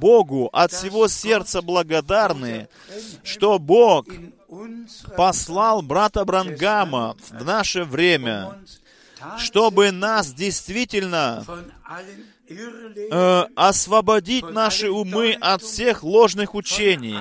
[0.00, 2.68] Богу от всего сердца благодарны,
[3.22, 4.06] что Бог
[5.16, 8.58] послал брата Брангама в наше время,
[9.38, 11.44] чтобы нас действительно
[12.48, 17.18] э, освободить наши умы от всех ложных учений,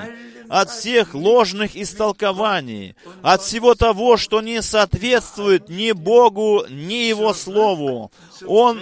[0.49, 8.11] от всех ложных истолкований, от всего того, что не соответствует ни Богу, ни Его Слову.
[8.45, 8.81] Он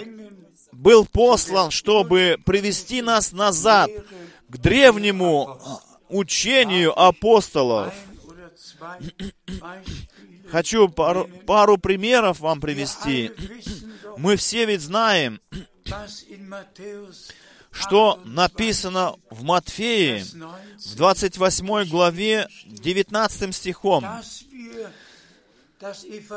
[0.72, 3.90] был послан, чтобы привести нас назад
[4.48, 5.58] к древнему
[6.08, 7.94] учению апостолов.
[10.50, 13.30] Хочу пару, пару примеров вам привести.
[14.16, 15.40] Мы все ведь знаем,
[17.70, 24.04] что написано в Матфеи, в 28 главе, 19 стихом,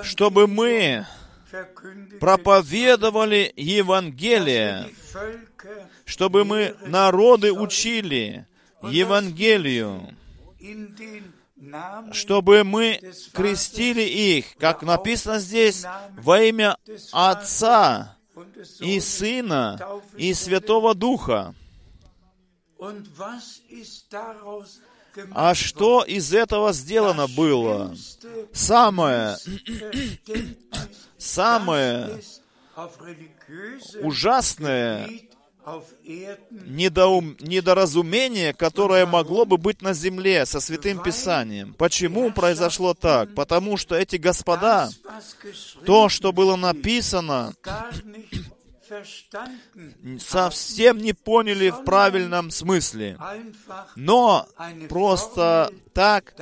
[0.03, 1.05] чтобы мы
[2.19, 4.89] проповедовали Евангелие,
[6.05, 8.47] чтобы мы народы учили
[8.83, 10.15] Евангелию,
[12.11, 12.99] чтобы мы
[13.33, 15.85] крестили их, как написано здесь,
[16.17, 16.77] во имя
[17.11, 18.17] Отца
[18.79, 19.79] и Сына
[20.17, 21.55] и Святого Духа.
[25.31, 27.95] А что из этого сделано было?
[28.51, 29.37] Самое,
[31.17, 32.21] самое
[34.01, 35.09] ужасное
[36.51, 41.73] недоум, недоразумение, которое могло бы быть на земле со Святым Писанием.
[41.73, 43.33] Почему произошло так?
[43.33, 44.89] Потому что эти господа,
[45.85, 47.53] то, что было написано,
[50.19, 53.17] совсем не поняли в правильном смысле,
[53.95, 54.47] но
[54.89, 56.35] просто так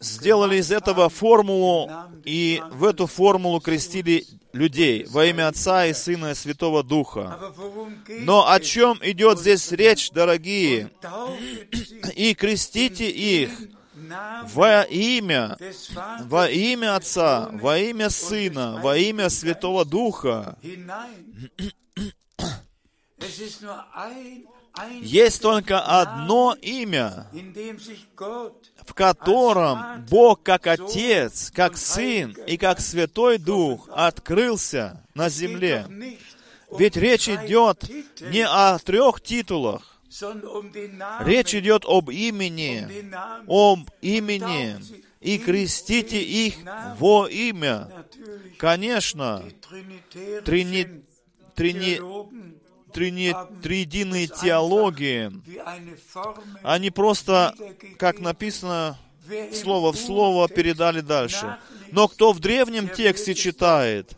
[0.00, 1.90] сделали из этого формулу,
[2.24, 7.52] и в эту формулу крестили людей во имя Отца и Сына и Святого Духа.
[8.08, 10.90] Но о чем идет здесь речь, дорогие?
[12.14, 13.50] И крестите их
[14.44, 15.56] во имя,
[16.20, 20.56] во имя Отца, во имя Сына, во имя Святого Духа.
[25.00, 27.28] Есть только одно имя,
[28.84, 35.86] в котором Бог как Отец, как Сын и как Святой Дух открылся на земле.
[36.76, 37.84] Ведь речь идет
[38.20, 39.93] не о трех титулах,
[41.20, 42.86] Речь идет об имени,
[43.48, 44.76] об имени,
[45.20, 46.54] и крестите их
[46.98, 47.90] во имя.
[48.58, 49.42] Конечно,
[50.44, 51.02] трини,
[51.54, 52.00] трини,
[52.92, 55.32] трини, триединые теологии,
[56.62, 57.54] они просто,
[57.98, 58.98] как написано,
[59.52, 61.56] слово в слово передали дальше.
[61.90, 64.16] Но кто в древнем тексте читает,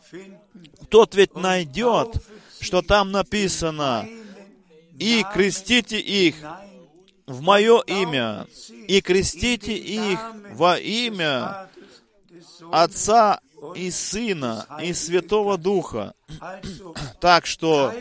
[0.91, 2.17] тот ведь найдет,
[2.61, 4.07] что там написано,
[4.99, 6.37] и крестите их
[7.27, 8.47] в мое имя,
[8.89, 10.19] и крестите их
[10.53, 11.69] во имя
[12.73, 13.41] Отца
[13.75, 16.15] и Сына и Святого Духа.
[17.21, 17.93] Так что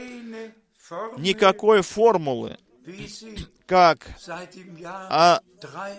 [1.17, 2.57] никакой формулы,
[3.65, 4.07] как
[4.83, 5.41] а,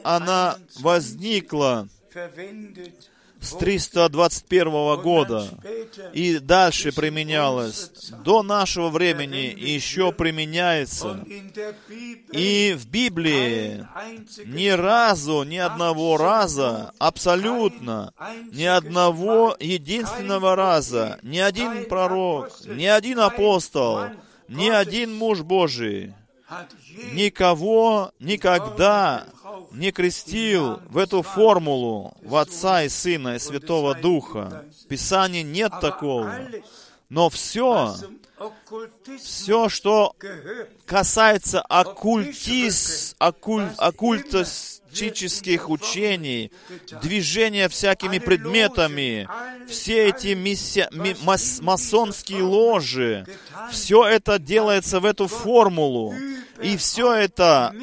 [0.04, 1.88] она возникла
[3.40, 5.48] с 321 года
[6.12, 7.90] и дальше применялось,
[8.24, 11.24] до нашего времени еще применяется.
[12.32, 13.86] И в Библии
[14.46, 18.12] ни разу, ни одного раза, абсолютно,
[18.52, 24.06] ни одного единственного раза, ни один пророк, ни один апостол,
[24.48, 26.14] ни один муж Божий
[27.12, 29.26] никого никогда
[29.72, 34.64] не крестил в эту формулу в Отца и Сына и Святого Духа.
[34.84, 36.48] В Писании нет такого.
[37.08, 37.94] Но все,
[39.22, 40.14] все, что
[40.84, 46.50] касается оккультиз, оккуль, оккультистических учений,
[47.02, 49.28] движения всякими предметами,
[49.68, 53.24] все эти миссия, ми, мас, масонские ложи,
[53.70, 56.14] все это делается в эту формулу.
[56.62, 57.74] И все это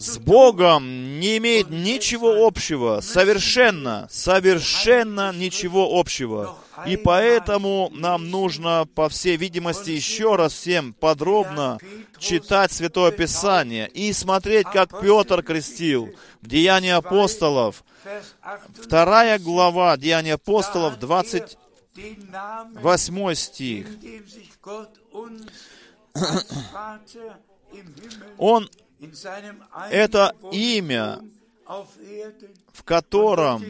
[0.00, 6.56] с Богом не имеет ничего общего, совершенно, совершенно ничего общего.
[6.86, 11.76] И поэтому нам нужно, по всей видимости, еще раз всем подробно
[12.18, 16.08] читать Святое Писание и смотреть, как Петр крестил
[16.40, 17.84] в Деянии апостолов.
[18.82, 23.86] Вторая глава Деяния апостолов, 28 стих.
[28.38, 28.68] Он
[29.90, 31.20] это имя,
[32.72, 33.64] в котором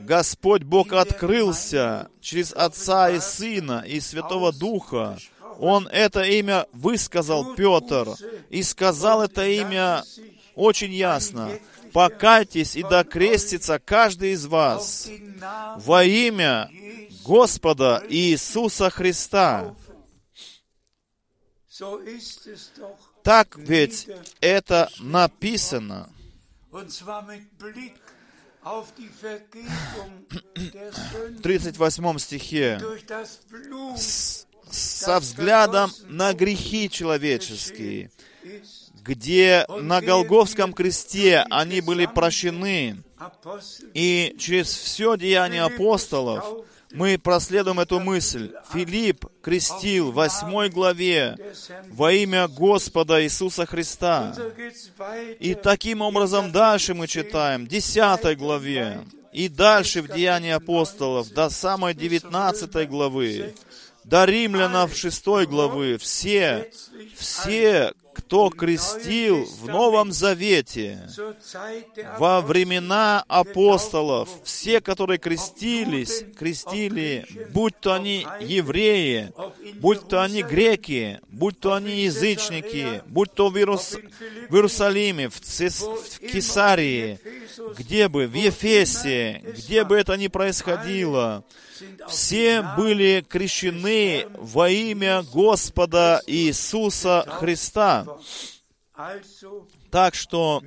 [0.00, 5.18] Господь Бог открылся через Отца и Сына и Святого Духа.
[5.58, 8.08] Он это имя высказал, Петр,
[8.48, 10.04] и сказал это имя
[10.54, 11.58] очень ясно.
[11.92, 15.08] «Покайтесь и докрестится каждый из вас
[15.78, 16.70] во имя
[17.24, 19.74] Господа Иисуса Христа».
[23.22, 24.08] Так ведь
[24.40, 26.08] это написано.
[26.70, 26.84] В
[31.42, 32.80] 38 стихе.
[34.70, 38.10] со взглядом на грехи человеческие,
[39.02, 43.02] где на Голговском кресте они были прощены,
[43.94, 48.52] и через все деяние апостолов мы проследуем эту мысль.
[48.72, 51.36] Филипп крестил в восьмой главе
[51.90, 54.34] во имя Господа Иисуса Христа.
[55.38, 61.50] И таким образом дальше мы читаем, в десятой главе, и дальше в Деянии апостолов, до
[61.50, 63.54] самой девятнадцатой главы,
[64.04, 66.70] до римлянов шестой главы, все,
[67.16, 71.08] все, кто крестил в Новом Завете,
[72.18, 79.32] во времена апостолов, все, которые крестились, крестили, будь то они евреи,
[79.74, 83.96] будь то они греки, будь то они язычники, будь то в, Иерус...
[84.48, 85.80] в Иерусалиме, в, Цис...
[85.82, 87.20] в Кесарии,
[87.78, 91.44] где бы, в Ефесе, где бы это ни происходило,
[92.08, 98.06] все были крещены во имя Господа Иисуса Христа.
[99.90, 100.62] Так что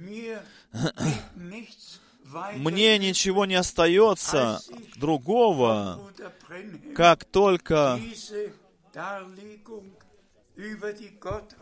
[2.55, 4.62] мне ничего не остается
[4.95, 5.99] другого,
[6.95, 7.99] как только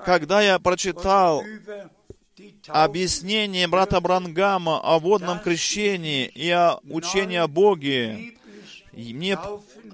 [0.06, 1.44] когда я прочитал
[2.68, 8.36] объяснение брата Брангама о водном крещении и о учении о Боге,
[9.14, 9.38] мне,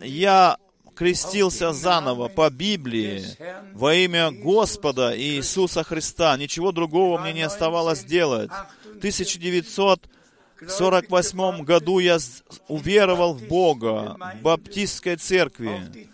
[0.01, 0.57] я
[0.95, 3.21] крестился заново по Библии
[3.73, 6.37] во имя Господа Иисуса Христа.
[6.37, 8.49] Ничего другого мне не оставалось делать.
[8.83, 12.17] В 1948 году я
[12.67, 16.09] уверовал в Бога, в Баптистской церкви,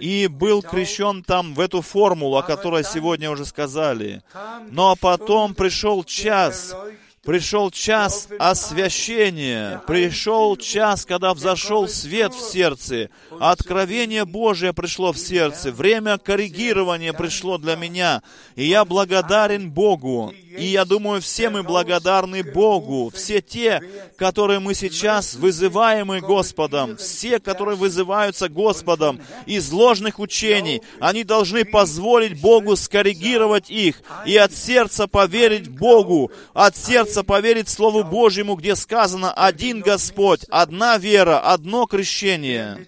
[0.00, 4.22] и был крещен там в эту формулу, о которой сегодня уже сказали.
[4.68, 6.76] Но потом пришел час,
[7.24, 13.08] Пришел час освящения, пришел час, когда взошел свет в сердце,
[13.40, 18.22] откровение Божие пришло в сердце, время коррегирования пришло для меня,
[18.56, 20.34] и я благодарен Богу.
[20.56, 23.10] И я думаю, все мы благодарны Богу.
[23.14, 23.80] Все те,
[24.16, 32.40] которые мы сейчас вызываемы Господом, все, которые вызываются Господом из ложных учений, они должны позволить
[32.40, 39.32] Богу скоррегировать их и от сердца поверить Богу, от сердца поверить Слову Божьему, где сказано
[39.32, 42.86] «один Господь, одна вера, одно крещение».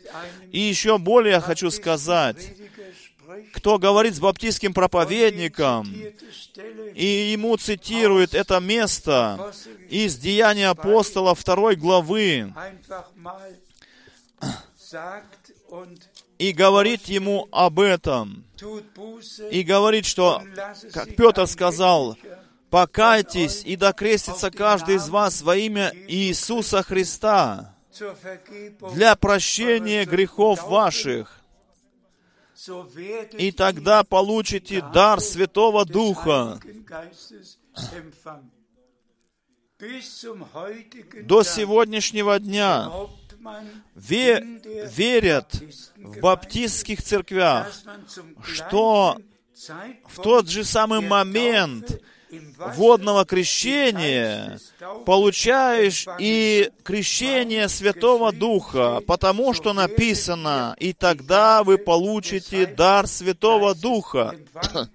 [0.51, 2.55] И еще более хочу сказать,
[3.53, 5.93] кто говорит с баптистским проповедником,
[6.95, 9.53] и ему цитирует это место
[9.91, 12.53] из Деяния апостола второй главы,
[16.39, 18.45] и говорит ему об этом,
[19.51, 20.43] и говорит, что,
[20.93, 22.17] как Петр сказал,
[22.71, 27.75] «Покайтесь, и докрестится каждый из вас во имя Иисуса Христа
[28.95, 31.41] для прощения грехов ваших,
[33.39, 36.59] и тогда получите дар Святого Духа.
[41.23, 42.91] До сегодняшнего дня
[43.95, 44.41] ве
[44.87, 45.55] верят
[45.97, 47.71] в баптистских церквях,
[48.43, 49.19] что
[50.07, 52.01] в тот же самый момент,
[52.31, 54.59] водного крещения
[55.05, 64.35] получаешь и крещение Святого Духа, потому что написано, и тогда вы получите дар Святого Духа.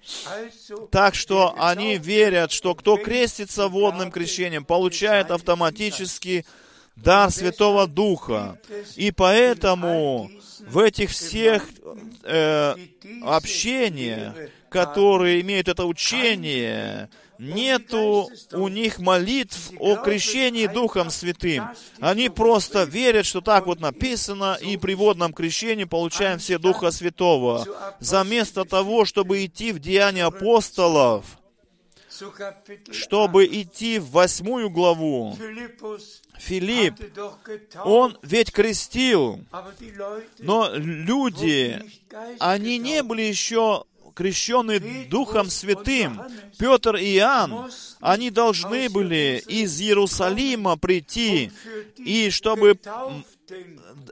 [0.89, 6.45] Так что они верят, что кто крестится водным крещением, получает автоматически
[6.95, 8.57] дар Святого Духа.
[8.95, 11.67] И поэтому в этих всех
[12.23, 12.75] э,
[13.23, 14.33] общениях,
[14.71, 21.65] которые имеют это учение, нету у них молитв о крещении Духом Святым.
[21.99, 27.65] Они просто верят, что так вот написано, и при водном крещении получаем все Духа Святого.
[27.99, 31.25] Заместо того, чтобы идти в Деяния апостолов,
[32.91, 35.35] чтобы идти в восьмую главу,
[36.37, 36.95] Филипп,
[37.83, 39.43] он ведь крестил,
[40.39, 41.83] но люди,
[42.39, 43.83] они не были еще
[44.13, 46.21] крещены Духом Святым,
[46.57, 51.51] Петр и Иоанн, они должны были из Иерусалима прийти,
[51.97, 52.79] и чтобы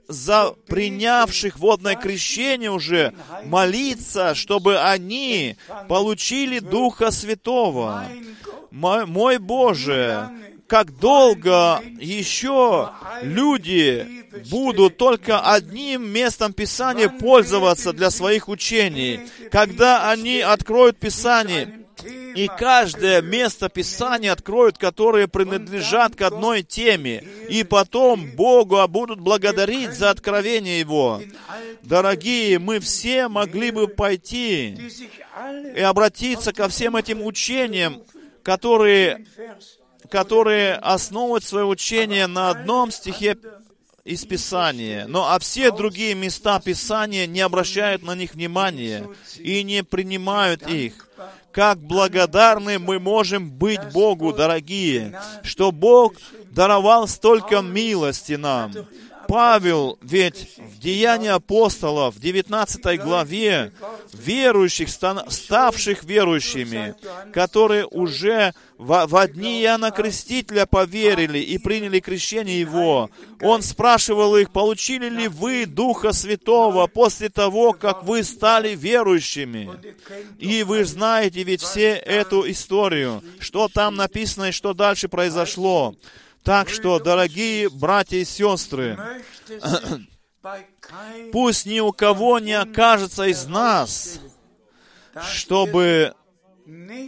[0.08, 3.14] за принявших водное крещение уже
[3.46, 5.56] молиться, чтобы они
[5.88, 8.06] получили Духа Святого.
[8.72, 10.30] Мой, мой Боже,
[10.70, 12.92] как долго еще
[13.24, 19.22] люди будут только одним местом Писания пользоваться для своих учений.
[19.52, 21.76] Когда они откроют Писание,
[22.36, 29.94] и каждое место Писания откроют, которые принадлежат к одной теме, и потом Богу будут благодарить
[29.94, 31.20] за откровение Его.
[31.82, 34.78] Дорогие, мы все могли бы пойти
[35.76, 38.02] и обратиться ко всем этим учениям,
[38.44, 39.26] которые
[40.10, 43.38] которые основывают свое учение на одном стихе
[44.04, 49.08] из Писания, но а все другие места Писания не обращают на них внимания
[49.38, 51.08] и не принимают их.
[51.52, 56.14] Как благодарны мы можем быть Богу, дорогие, что Бог
[56.52, 58.72] даровал столько милости нам.
[59.30, 63.72] Павел ведь в Деянии апостолов, в 19 главе,
[64.12, 66.96] верующих, ставших верующими,
[67.32, 74.50] которые уже в, в дни Иоанна Крестителя поверили и приняли крещение Его, он спрашивал их,
[74.50, 79.70] получили ли вы Духа Святого после того, как вы стали верующими?
[80.40, 85.94] И вы знаете ведь все эту историю, что там написано и что дальше произошло.
[86.44, 88.98] Так что, дорогие братья и сестры,
[91.32, 94.20] пусть ни у кого не окажется из нас,
[95.32, 96.14] чтобы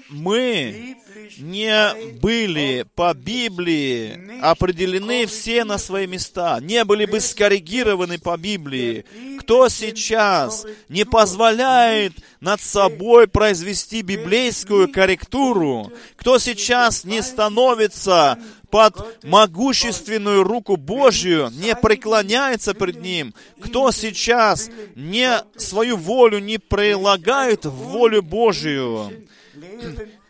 [0.09, 0.97] мы
[1.37, 9.05] не были по Библии определены все на свои места, не были бы скоррегированы по Библии.
[9.39, 18.39] Кто сейчас не позволяет над собой произвести библейскую корректуру, кто сейчас не становится
[18.71, 27.65] под могущественную руку Божью, не преклоняется пред Ним, кто сейчас не свою волю не прилагает
[27.65, 29.11] в волю Божию,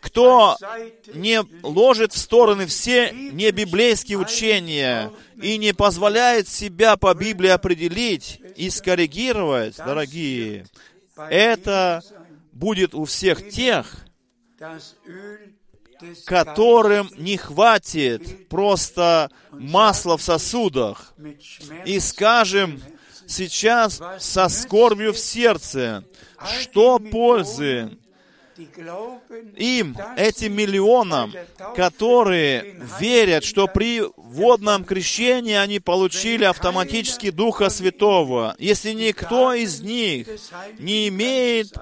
[0.00, 0.58] кто
[1.14, 8.68] не ложит в стороны все небиблейские учения и не позволяет себя по Библии определить и
[8.68, 10.66] скоррегировать, дорогие,
[11.16, 12.02] это
[12.52, 14.04] будет у всех тех,
[16.24, 21.14] которым не хватит просто масла в сосудах.
[21.84, 22.82] И скажем
[23.26, 26.04] сейчас со скорбью в сердце,
[26.44, 27.96] что пользы
[29.56, 31.32] им, этим миллионам,
[31.74, 40.28] которые верят, что при водном крещении они получили автоматически Духа Святого, если никто из них
[40.78, 41.74] не имеет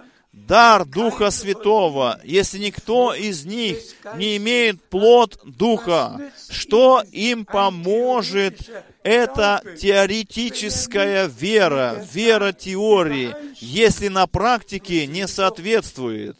[0.47, 3.78] дар Духа Святого, если никто из них
[4.16, 8.68] не имеет плод Духа, что им поможет
[9.03, 16.36] эта теоретическая вера, вера теории, если на практике не соответствует.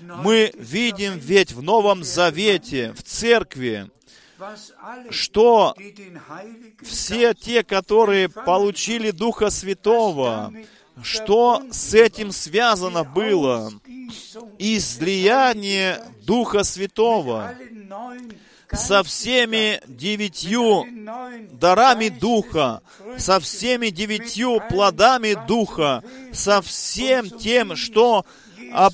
[0.00, 3.90] Мы видим ведь в Новом Завете, в Церкви,
[5.10, 5.74] что
[6.82, 10.52] все те, которые получили Духа Святого,
[11.02, 13.72] что с этим связано было?
[14.58, 17.54] Излияние Духа Святого
[18.72, 20.84] со всеми девятью
[21.52, 22.82] дарами Духа,
[23.18, 28.24] со всеми девятью плодами Духа, со всем тем, что
[28.72, 28.90] а,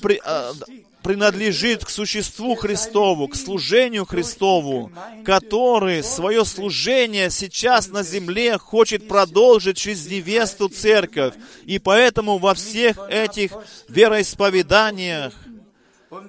[1.09, 4.91] принадлежит к существу Христову, к служению Христову,
[5.25, 11.33] который свое служение сейчас на земле хочет продолжить через невесту церковь.
[11.65, 13.53] И поэтому во всех этих
[13.87, 15.33] вероисповеданиях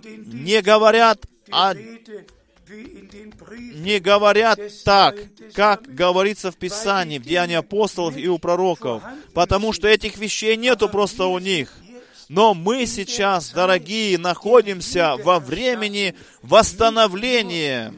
[0.03, 1.75] не говорят о
[3.75, 5.17] не говорят так,
[5.53, 9.03] как говорится в Писании, в Деянии апостолов и у пророков,
[9.35, 11.71] потому что этих вещей нету просто у них.
[12.31, 17.93] Но мы сейчас, дорогие, находимся во времени восстановления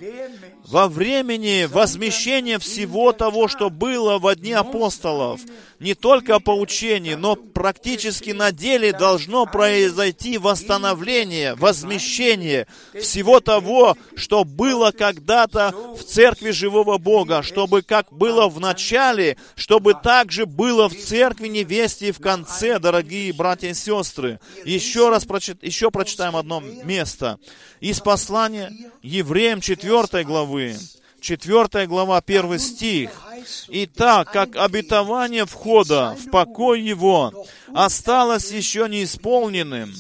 [0.66, 5.40] во времени возмещения всего того, что было в дни апостолов.
[5.80, 12.68] Не только по учению, но практически на деле должно произойти восстановление, возмещение
[13.00, 19.94] всего того, что было когда-то в церкви живого Бога, чтобы как было в начале, чтобы
[19.94, 24.38] также было в церкви невесте и в конце, дорогие братья и сестры.
[24.64, 27.38] Еще раз прочит, еще прочитаем одно место.
[27.80, 30.51] Из послания Евреям 4 главы,
[31.20, 33.10] 4 глава, 1 стих.
[33.68, 39.94] «Итак, как обетование входа в покой его осталось еще неисполненным,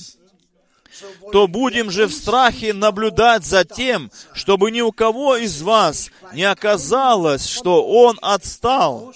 [1.32, 6.44] то будем же в страхе наблюдать за тем, чтобы ни у кого из вас не
[6.44, 9.14] оказалось, что он отстал.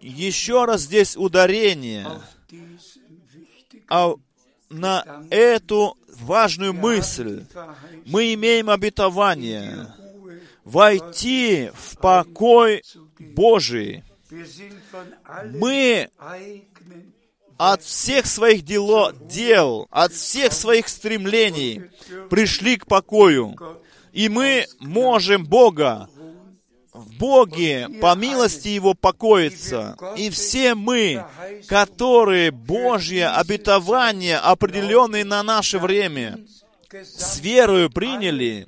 [0.00, 2.06] Еще раз здесь ударение
[3.90, 4.14] а
[4.70, 7.44] на эту важную мысль.
[8.06, 9.88] Мы имеем обетование
[10.64, 12.82] войти в покой
[13.18, 14.04] Божий.
[15.52, 16.08] Мы
[17.58, 21.82] от всех своих дело, дел, от всех своих стремлений
[22.30, 23.56] пришли к покою.
[24.12, 26.08] И мы можем Бога
[26.92, 29.96] в Боге по милости Его покоиться.
[30.16, 31.24] И все мы,
[31.68, 36.40] которые Божье обетование, определенные на наше время,
[36.92, 38.66] с верою приняли,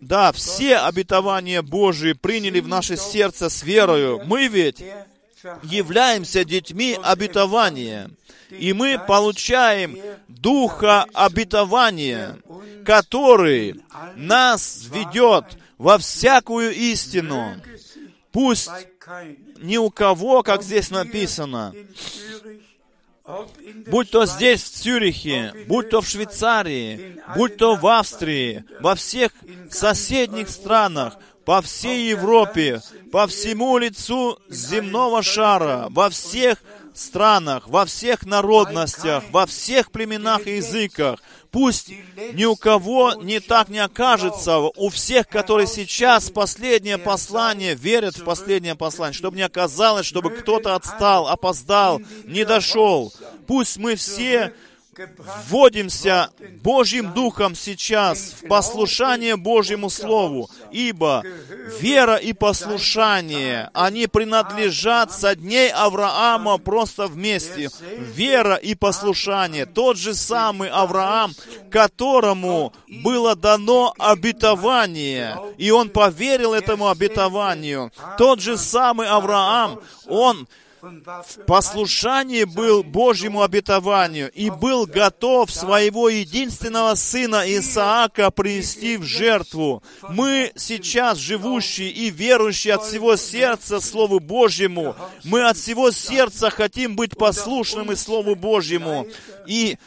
[0.00, 4.22] да, все обетования Божьи приняли в наше сердце с верою.
[4.24, 4.84] Мы ведь
[5.62, 8.10] являемся детьми обетования.
[8.50, 12.38] И мы получаем Духа обетования,
[12.84, 13.80] который
[14.14, 15.44] нас ведет
[15.78, 17.56] во всякую истину.
[18.32, 18.70] Пусть
[19.58, 21.74] ни у кого, как здесь написано,
[23.86, 29.32] будь то здесь, в Цюрихе, будь то в Швейцарии, будь то в Австрии, во всех
[29.70, 32.80] соседних странах, по всей Европе,
[33.12, 36.58] по всему лицу земного шара, во всех
[36.94, 41.20] странах, во всех народностях, во всех племенах и языках.
[41.54, 41.92] Пусть
[42.32, 48.24] ни у кого не так не окажется, у всех, которые сейчас последнее послание, верят в
[48.24, 53.12] последнее послание, чтобы не оказалось, чтобы кто-то отстал, опоздал, не дошел.
[53.46, 54.52] Пусть мы все
[55.48, 56.30] вводимся
[56.62, 61.22] Божьим Духом сейчас в послушание Божьему Слову, ибо
[61.80, 67.68] вера и послушание, они принадлежат со дней Авраама просто вместе.
[68.14, 69.66] Вера и послушание.
[69.66, 71.32] Тот же самый Авраам,
[71.70, 72.72] которому
[73.02, 77.92] было дано обетование, и он поверил этому обетованию.
[78.18, 80.46] Тот же самый Авраам, он
[80.84, 89.82] в послушании был Божьему обетованию и был готов своего единственного сына Исаака принести в жертву.
[90.10, 96.96] Мы сейчас живущие и верующие от всего сердца Слову Божьему, мы от всего сердца хотим
[96.96, 99.06] быть послушными Слову Божьему.
[99.46, 99.78] И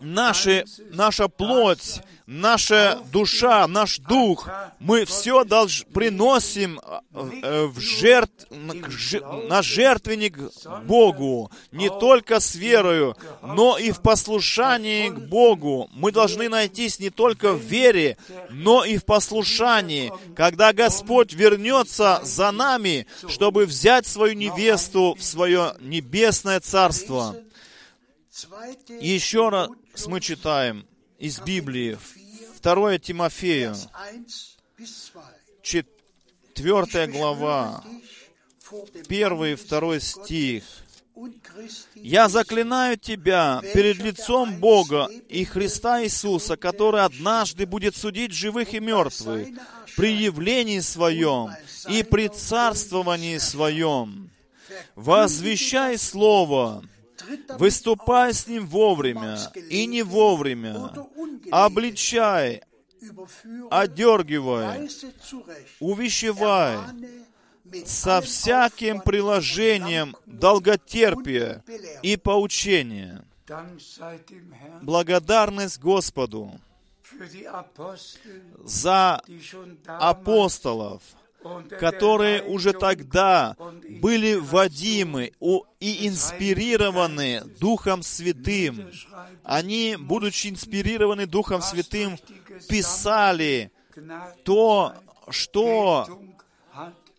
[0.00, 4.48] наши, наша плоть, наша душа, наш дух,
[4.78, 10.38] мы все долж, приносим э, в жертв, на жертвенник
[10.84, 15.88] Богу, не только с верою, но и в послушании к Богу.
[15.92, 18.18] Мы должны найтись не только в вере,
[18.50, 25.74] но и в послушании, когда Господь вернется за нами, чтобы взять свою невесту в свое
[25.80, 27.36] небесное царство.
[29.00, 29.70] Еще раз
[30.06, 30.86] мы читаем
[31.18, 31.98] из Библии,
[32.62, 33.74] 2 Тимофею,
[35.62, 37.82] 4 глава,
[39.08, 40.64] 1 и 2 стих.
[41.96, 48.78] «Я заклинаю тебя перед лицом Бога и Христа Иисуса, который однажды будет судить живых и
[48.78, 49.48] мертвых
[49.96, 51.50] при явлении Своем
[51.88, 54.30] и при царствовании Своем.
[54.94, 56.84] Возвещай Слово,
[57.58, 59.38] Выступай с ним вовремя
[59.70, 60.92] и не вовремя.
[61.50, 62.62] Обличай,
[63.70, 64.88] одергивай,
[65.80, 66.78] увещевай.
[67.84, 71.62] Со всяким приложением долготерпия
[72.02, 73.24] и поучения.
[74.80, 76.58] Благодарность Господу
[78.64, 79.20] за
[79.86, 81.02] апостолов,
[81.78, 83.56] которые уже тогда
[84.00, 85.32] были водимы
[85.80, 88.90] и инспирированы Духом Святым.
[89.44, 92.18] Они, будучи инспирированы Духом Святым,
[92.68, 93.70] писали
[94.44, 94.94] то,
[95.30, 96.06] что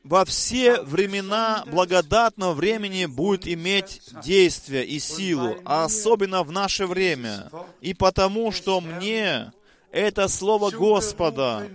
[0.03, 7.51] во все времена благодатного времени будет иметь действие и силу, а особенно в наше время.
[7.81, 9.51] И потому, что мне
[9.91, 11.67] это Слово Господа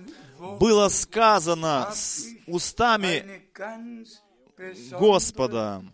[0.59, 3.43] было сказано с устами
[4.93, 5.85] Господа.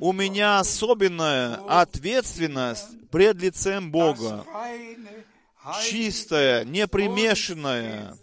[0.00, 4.44] У меня особенная ответственность пред лицем Бога,
[5.82, 8.16] чистая, непримешанная,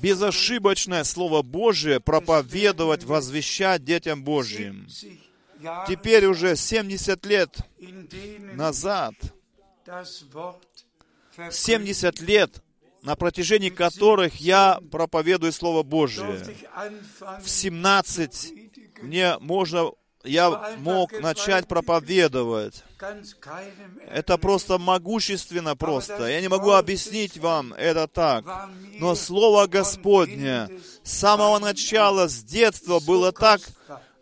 [0.00, 4.88] безошибочное Слово Божие проповедовать, возвещать детям Божьим.
[5.86, 7.56] Теперь уже 70 лет
[8.54, 9.14] назад
[11.50, 12.62] 70 лет,
[13.02, 16.24] на протяжении которых я проповедую Слово Божье.
[17.42, 18.52] В 17
[19.02, 19.90] мне можно,
[20.22, 22.84] я мог начать проповедовать.
[24.08, 26.26] Это просто могущественно просто.
[26.26, 28.44] Я не могу объяснить вам это так.
[29.00, 30.68] Но Слово Господне
[31.02, 33.60] с самого начала, с детства было так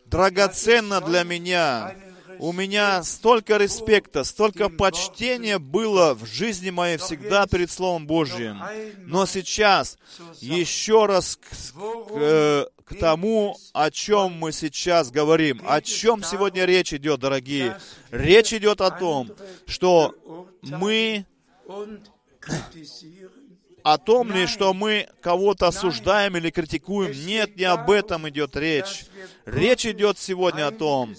[0.07, 1.95] драгоценно для меня
[2.41, 8.61] у меня столько респекта, столько почтения было в жизни моей всегда перед Словом Божьим.
[9.07, 9.99] Но сейчас
[10.41, 15.61] еще раз к, к, э, к тому, о чем мы сейчас говорим.
[15.67, 17.79] О чем сегодня речь идет, дорогие?
[18.11, 19.31] Речь идет о том,
[19.67, 20.15] что
[20.63, 21.27] мы
[23.83, 27.13] о том ли, что мы кого-то осуждаем или критикуем.
[27.27, 29.05] Нет, не об этом идет речь.
[29.47, 31.15] Речь идет сегодня о том,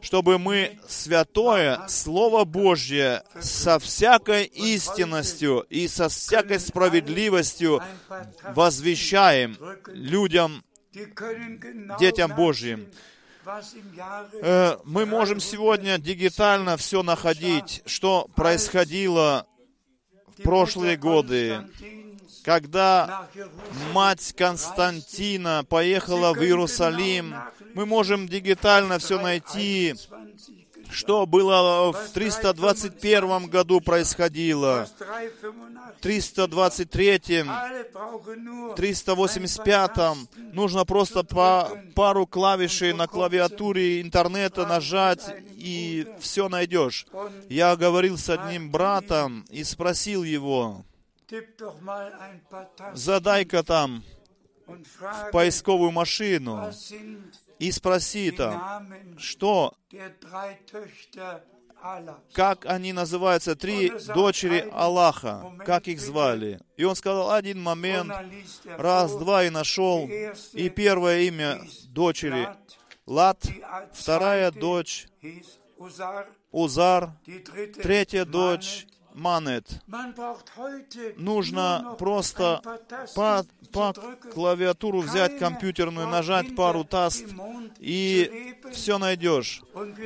[0.00, 7.82] чтобы мы святое Слово Божье со всякой истинностью и со всякой справедливостью
[8.54, 9.56] возвещаем
[9.88, 10.64] людям
[11.98, 12.88] детям Божьим.
[14.42, 19.46] Э, мы можем сегодня дигитально все находить, что происходило
[20.36, 21.60] в прошлые годы,
[22.46, 23.28] когда
[23.92, 27.34] мать Константина поехала в Иерусалим.
[27.74, 29.96] Мы можем дигитально все найти,
[30.88, 34.88] что было в 321 году происходило,
[36.00, 37.18] 323,
[38.76, 39.90] 385.
[40.52, 47.08] Нужно просто по пару клавишей на клавиатуре интернета нажать, и все найдешь.
[47.48, 50.84] Я говорил с одним братом и спросил его,
[52.94, 54.04] задай-ка там
[54.66, 56.72] в поисковую машину
[57.58, 59.74] и спроси там, что,
[62.32, 66.60] как они называются, три дочери Аллаха, как их звали.
[66.76, 68.12] И он сказал один момент,
[68.64, 70.08] раз, два, и нашел.
[70.52, 72.48] И первое имя дочери
[73.06, 73.46] Лат,
[73.92, 75.06] вторая дочь
[76.50, 77.12] Узар,
[77.82, 78.86] третья дочь
[79.16, 79.66] манет.
[81.16, 82.60] Нужно просто
[83.14, 83.92] по, по
[84.32, 87.24] клавиатуру взять компьютерную, нажать пару таст,
[87.78, 89.62] и все найдешь.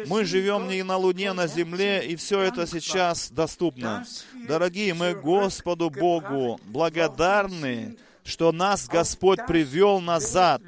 [0.06, 4.04] Мы живем не на Луне, на Земле, и все это сейчас доступно.
[4.46, 10.62] Дорогие, мы Господу Богу благодарны, что нас Господь привел назад,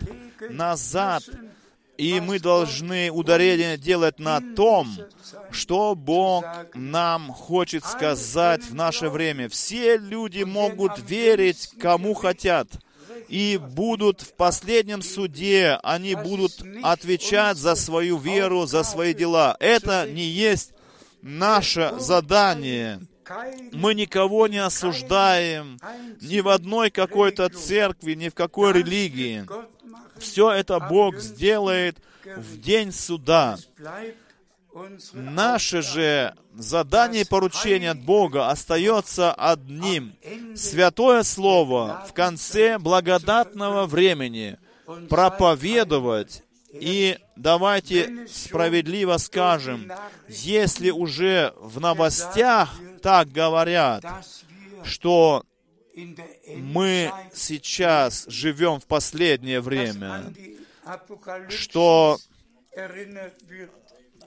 [0.50, 1.22] назад
[2.02, 4.92] и мы должны ударение делать на том,
[5.52, 6.44] что Бог
[6.74, 9.48] нам хочет сказать в наше время.
[9.48, 12.66] Все люди могут верить, кому хотят.
[13.28, 19.56] И будут в последнем суде, они будут отвечать за свою веру, за свои дела.
[19.60, 20.72] Это не есть
[21.22, 23.00] наше задание.
[23.72, 25.78] Мы никого не осуждаем
[26.20, 29.46] ни в одной какой-то церкви, ни в какой религии.
[30.22, 33.58] Все это Бог сделает в день суда.
[35.12, 40.14] Наше же задание и поручение от Бога остается одним.
[40.56, 44.58] Святое Слово в конце благодатного времени
[45.10, 46.42] проповедовать
[46.72, 49.92] и давайте справедливо скажем,
[50.28, 52.70] если уже в новостях
[53.02, 54.04] так говорят,
[54.82, 55.44] что
[56.56, 60.32] мы сейчас живем в последнее время,
[61.48, 62.18] что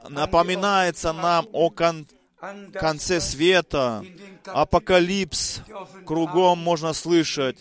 [0.10, 2.08] напоминается нам о кон
[2.74, 4.04] конце света,
[4.46, 5.62] апокалипс,
[6.06, 7.58] кругом можно слышать,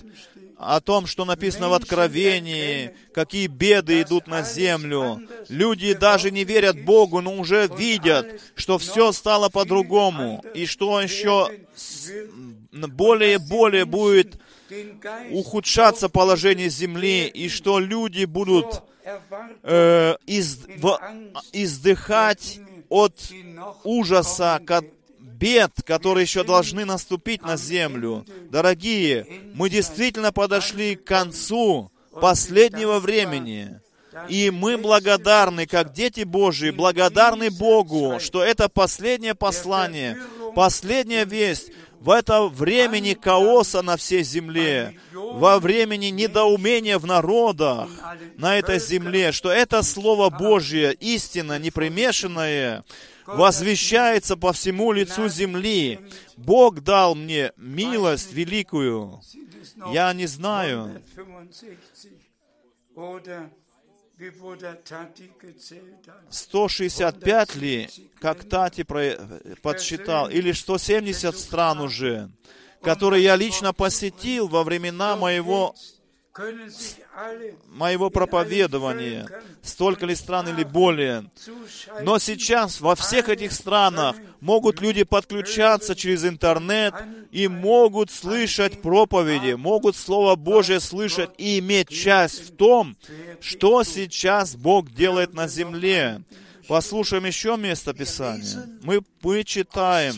[0.59, 5.21] о том, что написано в Откровении, какие беды идут на землю.
[5.49, 11.51] Люди даже не верят Богу, но уже видят, что все стало по-другому, и что еще
[12.75, 14.39] более и более будет
[15.31, 18.83] ухудшаться положение земли, и что люди будут
[19.63, 21.01] э, из, в,
[21.53, 23.15] издыхать от
[23.85, 24.61] ужаса,
[25.19, 28.25] бед, которые еще должны наступить на землю.
[28.51, 33.81] Дорогие, мы действительно подошли к концу последнего времени.
[34.29, 40.17] И мы благодарны, как дети Божии, благодарны Богу, что это последнее послание,
[40.55, 41.73] последняя весть,
[42.05, 47.89] в это времени хаоса на всей земле, во времени недоумения в народах
[48.37, 52.85] на этой земле, что это Слово Божье, истина, непримешанное,
[53.25, 55.99] возвещается по всему лицу земли.
[56.37, 59.23] Бог дал мне милость великую.
[59.91, 61.03] Я не знаю,
[66.31, 67.89] 165 ли,
[68.21, 68.85] как Тати
[69.63, 72.31] подсчитал, или 170 стран уже,
[72.83, 75.75] которые я лично посетил во времена моего
[77.69, 79.29] моего проповедования,
[79.63, 81.31] столько ли стран или более.
[82.03, 86.95] Но сейчас во всех этих странах могут люди подключаться через интернет
[87.31, 92.97] и могут слышать проповеди, могут Слово Божье слышать и иметь часть в том,
[93.41, 96.23] что сейчас Бог делает на земле.
[96.67, 98.67] Послушаем еще место Писания.
[98.83, 100.15] Мы, мы читаем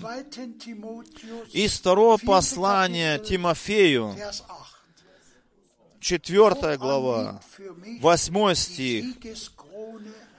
[1.53, 4.15] из второго послания Тимофею,
[6.07, 7.41] четвертая глава,
[8.01, 9.07] восьмой стих.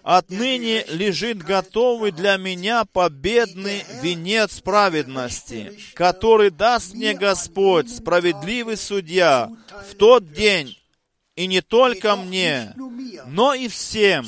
[0.01, 9.49] «Отныне лежит готовый для меня победный венец праведности, который даст мне Господь, справедливый судья,
[9.91, 10.79] в тот день,
[11.35, 12.73] и не только мне,
[13.25, 14.25] но и всем,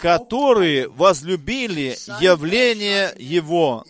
[0.00, 3.84] которые возлюбили явление Его.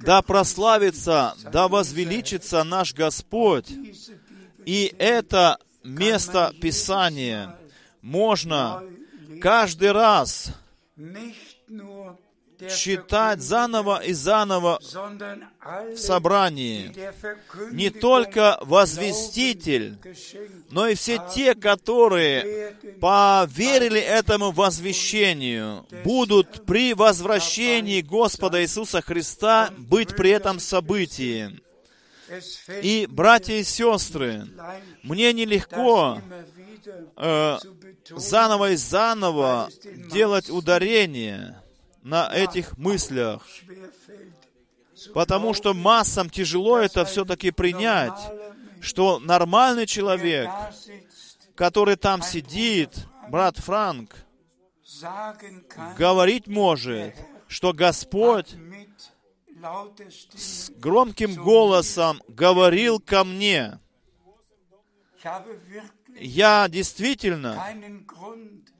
[0.00, 3.70] Да прославится, да возвеличится наш Господь.
[4.64, 7.58] И это место Писания.
[8.02, 8.82] Можно
[9.40, 10.52] каждый раз
[12.66, 16.94] читать заново и заново в собрании.
[17.72, 19.98] Не только возвеститель,
[20.70, 30.16] но и все те, которые поверили этому возвещению, будут при возвращении Господа Иисуса Христа быть
[30.16, 31.60] при этом событии.
[32.82, 34.46] И, братья и сестры,
[35.02, 36.20] мне нелегко
[37.16, 37.58] э,
[38.10, 39.70] заново и заново
[40.12, 41.62] делать ударение
[42.08, 43.46] на этих мыслях,
[45.12, 48.18] потому что массам тяжело это все-таки принять,
[48.80, 50.48] что нормальный человек,
[51.54, 52.96] который там сидит,
[53.28, 54.16] брат Франк,
[55.98, 57.14] говорить может,
[57.46, 58.56] что Господь
[60.34, 63.80] с громким голосом говорил ко мне.
[66.20, 67.64] Я действительно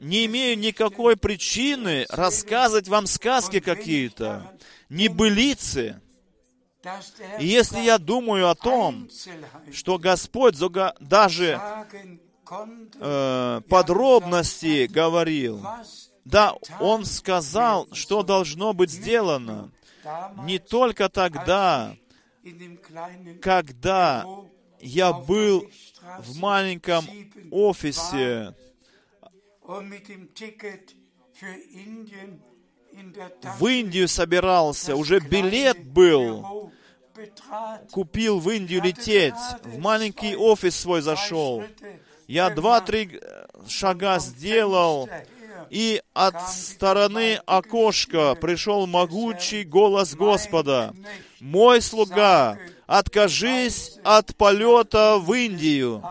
[0.01, 4.53] не имею никакой причины рассказывать вам сказки какие-то,
[4.89, 6.01] небылицы.
[7.41, 9.09] И если я думаю о том,
[9.73, 10.57] что Господь
[11.01, 11.61] даже
[13.01, 15.65] э, подробности говорил,
[16.25, 19.73] да, Он сказал, что должно быть сделано
[20.45, 21.97] не только тогда,
[23.43, 24.25] когда
[24.81, 25.69] я был
[26.19, 27.05] в маленьком
[27.51, 28.55] офисе,
[33.59, 36.73] в Индию собирался, уже билет был,
[37.91, 39.35] купил в Индию лететь,
[39.65, 41.63] в маленький офис свой зашел.
[42.27, 43.21] Я два-три
[43.69, 45.09] шага сделал,
[45.71, 50.95] и от стороны окошка пришел могучий голос Господа.
[51.41, 56.03] «Мой слуга, откажись от полета в Индию».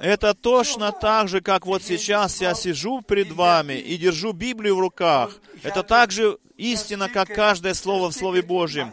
[0.00, 4.80] Это точно так же, как вот сейчас я сижу перед вами и держу Библию в
[4.80, 5.38] руках.
[5.62, 8.92] Это также истина, как каждое слово в Слове Божьем.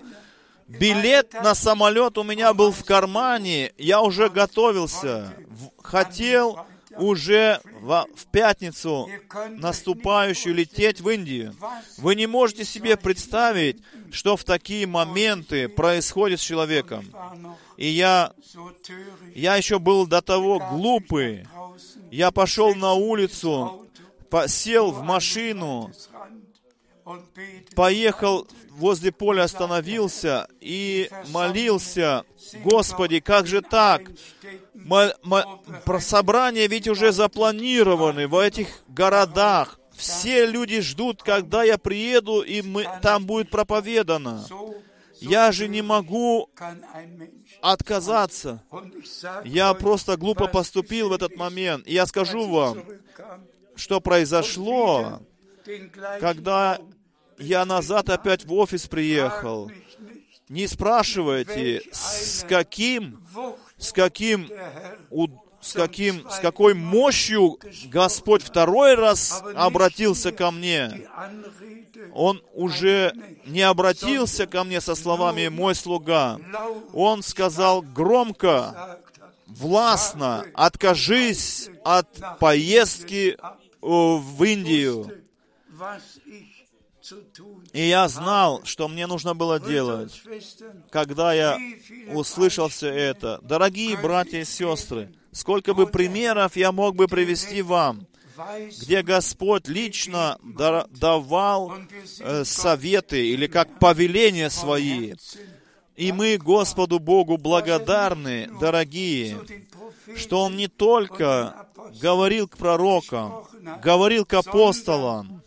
[0.67, 5.33] Билет на самолет у меня был в кармане, я уже готовился,
[5.81, 6.65] хотел
[6.97, 9.09] уже в, в пятницу
[9.49, 11.55] наступающую лететь в Индию.
[11.97, 13.77] Вы не можете себе представить,
[14.11, 17.05] что в такие моменты происходит с человеком.
[17.77, 18.33] И я,
[19.33, 21.45] я еще был до того глупый.
[22.11, 23.85] Я пошел на улицу,
[24.47, 25.91] сел в машину,
[27.75, 32.23] поехал возле поля, остановился и молился,
[32.63, 34.01] «Господи, как же так?
[35.99, 39.79] собрания ведь уже запланированы в этих городах.
[39.95, 44.45] Все люди ждут, когда я приеду, и мы, там будет проповедано.
[45.21, 46.49] Я же не могу
[47.61, 48.61] отказаться.
[49.45, 51.87] Я просто глупо поступил в этот момент.
[51.87, 52.83] И я скажу вам,
[53.75, 55.21] что произошло,
[56.19, 56.79] когда
[57.37, 59.71] я назад опять в офис приехал.
[60.49, 63.25] Не спрашивайте, с каким,
[63.77, 64.49] с каким,
[65.59, 71.07] с каким, с какой мощью Господь второй раз обратился ко мне.
[72.13, 73.13] Он уже
[73.45, 76.39] не обратился ко мне со словами «мой слуга».
[76.93, 78.99] Он сказал громко,
[79.47, 83.37] властно, откажись от поездки
[83.81, 85.11] вИндию.
[87.73, 90.21] И я знал, что мне нужно было делать,
[90.89, 91.59] когда я
[92.13, 93.39] услышал все это.
[93.41, 98.07] Дорогие братья и сестры, сколько бы примеров я мог бы привести вам,
[98.81, 101.73] где Господь лично давал
[102.19, 105.13] э, советы или как повеления свои.
[105.95, 109.39] И мы Господу Богу благодарны, дорогие,
[110.17, 111.67] что Он не только
[112.01, 113.45] говорил к пророкам,
[113.81, 115.41] говорил к апостолам,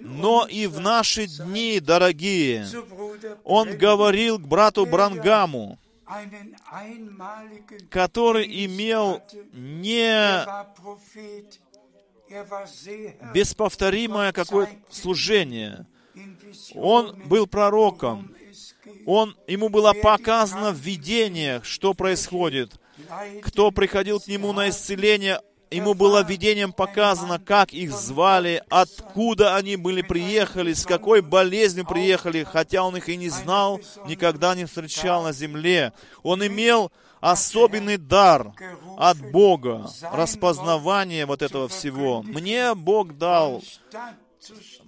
[0.00, 2.66] но и в наши дни, дорогие,
[3.44, 5.78] он говорил к брату Брангаму,
[7.90, 9.22] который имел
[9.52, 10.44] не
[13.32, 15.86] бесповторимое какое служение.
[16.74, 18.34] Он был пророком.
[19.06, 22.72] Он, ему было показано в видениях, что происходит.
[23.42, 25.40] Кто приходил к нему на исцеление,
[25.70, 32.44] ему было видением показано, как их звали, откуда они были приехали, с какой болезнью приехали,
[32.44, 35.92] хотя он их и не знал, никогда не встречал на земле.
[36.22, 38.52] Он имел особенный дар
[38.98, 42.22] от Бога, распознавание вот этого всего.
[42.22, 43.62] Мне Бог дал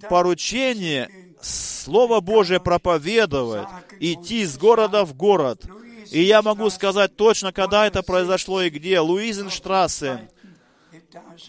[0.09, 1.09] поручение
[1.41, 3.67] Слово Божие проповедовать,
[3.99, 5.63] идти из города в город.
[6.11, 8.99] И я могу сказать точно, когда это произошло и где.
[8.99, 10.29] Луизенштрассе,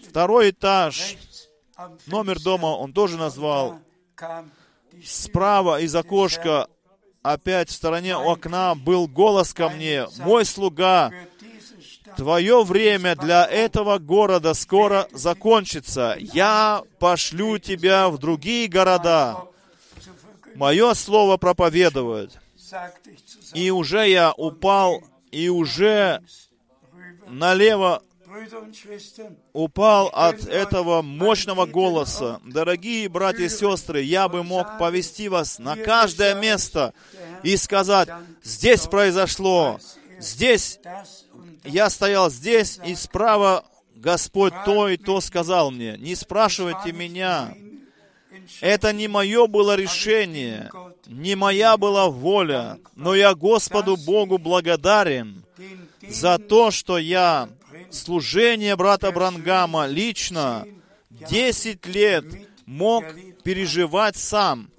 [0.09, 1.17] второй этаж,
[2.07, 3.79] номер дома он тоже назвал.
[5.05, 6.67] Справа из окошка,
[7.21, 10.07] опять в стороне окна, был голос ко мне.
[10.19, 11.11] «Мой слуга,
[12.15, 16.15] Твое время для этого города скоро закончится.
[16.19, 19.37] Я пошлю тебя в другие города.
[20.55, 22.37] Мое слово проповедовать.
[23.53, 26.21] И уже я упал, и уже
[27.27, 28.03] налево
[29.53, 32.39] упал от этого мощного голоса.
[32.45, 36.93] Дорогие братья и сестры, я бы мог повести вас на каждое место
[37.43, 38.09] и сказать,
[38.43, 39.79] здесь произошло,
[40.19, 40.79] здесь
[41.63, 43.65] я стоял здесь, и справа
[43.95, 45.97] Господь то и то сказал мне.
[45.97, 47.53] Не спрашивайте меня.
[48.61, 50.71] Это не мое было решение,
[51.07, 55.43] не моя была воля, но я Господу Богу благодарен
[56.07, 57.49] за то, что я
[57.91, 60.65] служение брата Брангама лично
[61.09, 62.23] 10 лет
[62.65, 63.03] мог
[63.43, 64.69] переживать сам,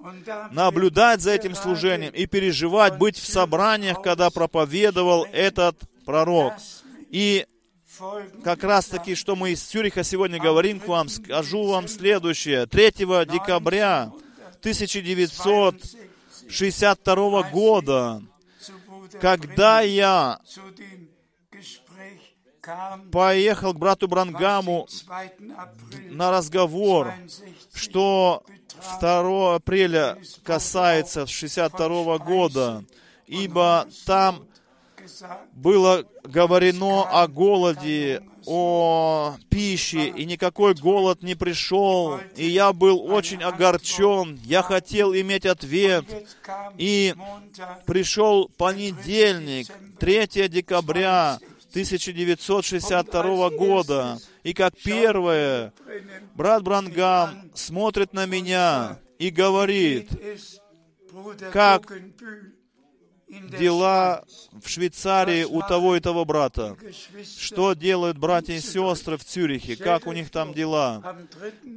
[0.51, 6.53] наблюдать за этим служением и переживать, быть в собраниях, когда проповедовал этот пророк.
[7.09, 7.45] И
[8.43, 12.65] как раз таки, что мы из Цюриха сегодня говорим к вам, скажу вам следующее.
[12.65, 12.91] 3
[13.25, 14.11] декабря
[14.61, 18.23] 1962 года,
[19.19, 20.39] когда я
[23.11, 24.87] поехал к брату Брангаму
[26.09, 27.13] на разговор,
[27.73, 28.43] что
[28.99, 32.83] 2 апреля касается 62 года,
[33.27, 34.45] ибо там
[35.53, 43.43] было говорено о голоде, о пище, и никакой голод не пришел, и я был очень
[43.43, 46.05] огорчен, я хотел иметь ответ,
[46.77, 47.15] и
[47.85, 49.67] пришел понедельник,
[49.99, 51.39] 3 декабря
[51.71, 55.73] 1962 года, и как первое,
[56.35, 60.09] брат Брангам смотрит на меня и говорит,
[61.51, 61.91] как
[63.57, 66.75] дела в Швейцарии у того и того брата.
[67.39, 69.77] Что делают братья и сестры в Цюрихе?
[69.77, 71.15] Как у них там дела?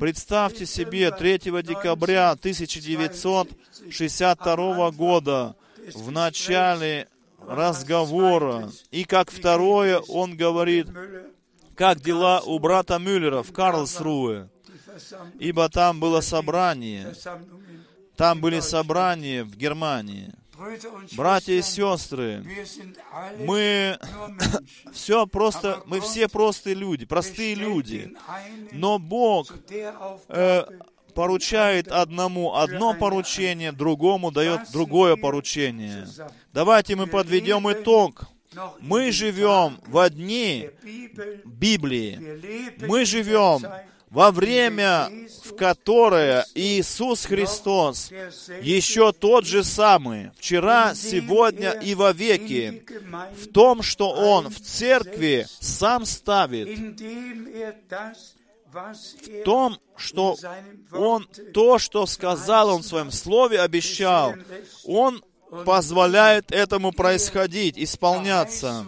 [0.00, 5.54] Представьте себе 3 декабря 1962 года,
[5.94, 7.06] в начале
[7.48, 10.88] разговора, и как второе он говорит,
[11.74, 14.48] как дела у брата Мюллера в Карлсруhe,
[15.38, 17.14] ибо там было собрание,
[18.16, 20.32] там были собрания в Германии.
[21.16, 22.44] Братья и сестры,
[23.40, 23.98] мы
[24.92, 28.16] все просто, мы все простые люди, простые люди.
[28.70, 29.52] Но Бог
[30.28, 30.64] э,
[31.14, 36.06] поручает одному одно поручение, другому дает другое поручение.
[36.52, 38.24] Давайте мы подведем итог.
[38.80, 40.70] Мы живем в одни
[41.44, 42.20] Библии.
[42.86, 43.62] Мы живем
[44.14, 45.10] во время,
[45.44, 48.12] в которое Иисус Христос
[48.62, 52.84] еще тот же самый, вчера, сегодня и во веки,
[53.36, 56.68] в том, что Он в церкви сам ставит,
[58.74, 60.36] в том, что
[60.92, 64.34] Он то, что сказал Он в Своем Слове, обещал,
[64.84, 65.22] Он
[65.64, 68.86] позволяет этому происходить, исполняться.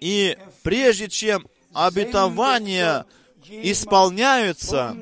[0.00, 3.04] И прежде чем обетование
[3.48, 4.96] исполняются,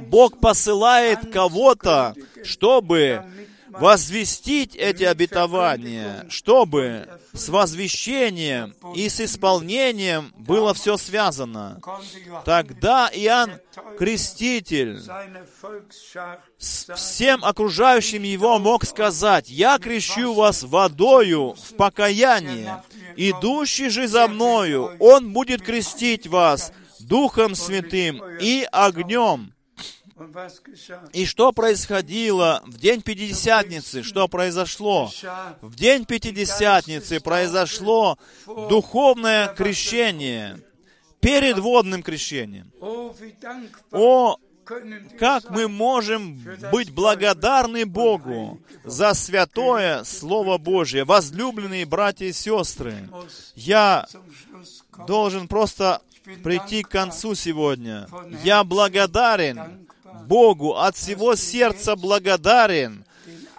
[0.00, 2.14] Бог посылает кого-то,
[2.44, 3.24] чтобы
[3.70, 11.80] возвестить эти обетования, чтобы с возвещением и с исполнением было все связано.
[12.44, 13.52] Тогда Иоанн
[13.98, 15.00] Креститель
[16.58, 22.82] всем окружающим его мог сказать, «Я крещу вас водою в покаяние,
[23.16, 29.52] идущий же за мною, он будет крестить вас Духом Святым и огнем.
[31.12, 34.02] И что происходило в день Пятидесятницы?
[34.02, 35.10] Что произошло?
[35.60, 40.60] В день Пятидесятницы произошло духовное крещение
[41.20, 42.70] перед водным крещением.
[43.92, 44.36] О,
[45.18, 46.38] как мы можем
[46.70, 53.08] быть благодарны Богу за святое Слово Божье, возлюбленные братья и сестры.
[53.54, 54.06] Я
[55.06, 56.02] должен просто
[56.44, 58.06] прийти к концу сегодня.
[58.44, 59.79] Я благодарен
[60.26, 63.04] Богу, от всего сердца благодарен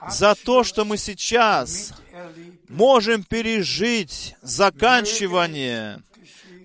[0.10, 1.94] за то, что мы сейчас
[2.70, 6.02] можем пережить заканчивание.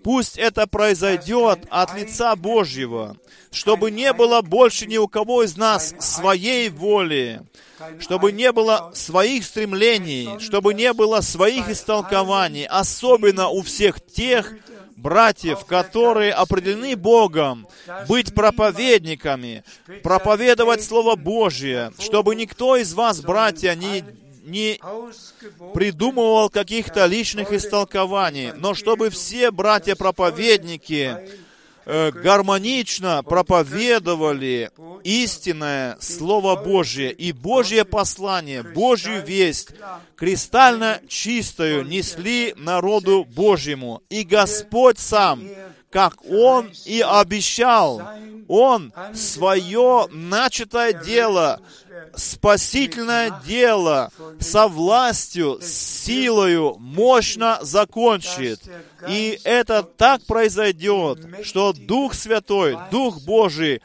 [0.02, 3.16] Пусть это произойдет от лица Божьего,
[3.50, 7.42] чтобы не было больше ни у кого из нас своей воли,
[7.98, 14.54] чтобы не было своих стремлений, чтобы не было своих истолкований, особенно у всех тех
[15.06, 17.68] братьев, которые определены Богом
[18.08, 19.62] быть проповедниками,
[20.02, 24.04] проповедовать Слово Божье, чтобы никто из вас, братья, не
[24.42, 24.80] не
[25.74, 31.16] придумывал каких-то личных истолкований, но чтобы все братья-проповедники
[31.86, 34.70] гармонично проповедовали
[35.04, 39.68] истинное Слово Божье и Божье послание, Божью весть,
[40.16, 44.02] кристально чистую несли народу Божьему.
[44.10, 45.42] И Господь сам,
[45.90, 48.02] как Он и обещал,
[48.48, 51.60] Он свое начатое дело
[52.14, 54.10] спасительное дело
[54.40, 58.60] со властью, с силою мощно закончит.
[59.08, 63.82] И это так произойдет, что Дух Святой, Дух Божий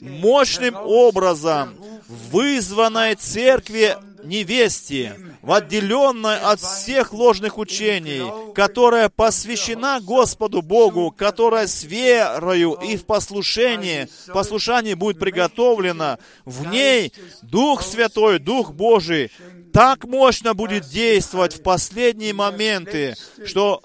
[0.00, 1.74] мощным образом
[2.08, 5.16] вызванной церкви невесте,
[5.48, 8.20] в отделенной от всех ложных учений,
[8.54, 17.14] которая посвящена Господу Богу, которая с верою и в послушании, послушании будет приготовлена, в ней
[17.40, 19.32] Дух Святой, Дух Божий
[19.72, 23.14] так мощно будет действовать в последние моменты,
[23.46, 23.82] что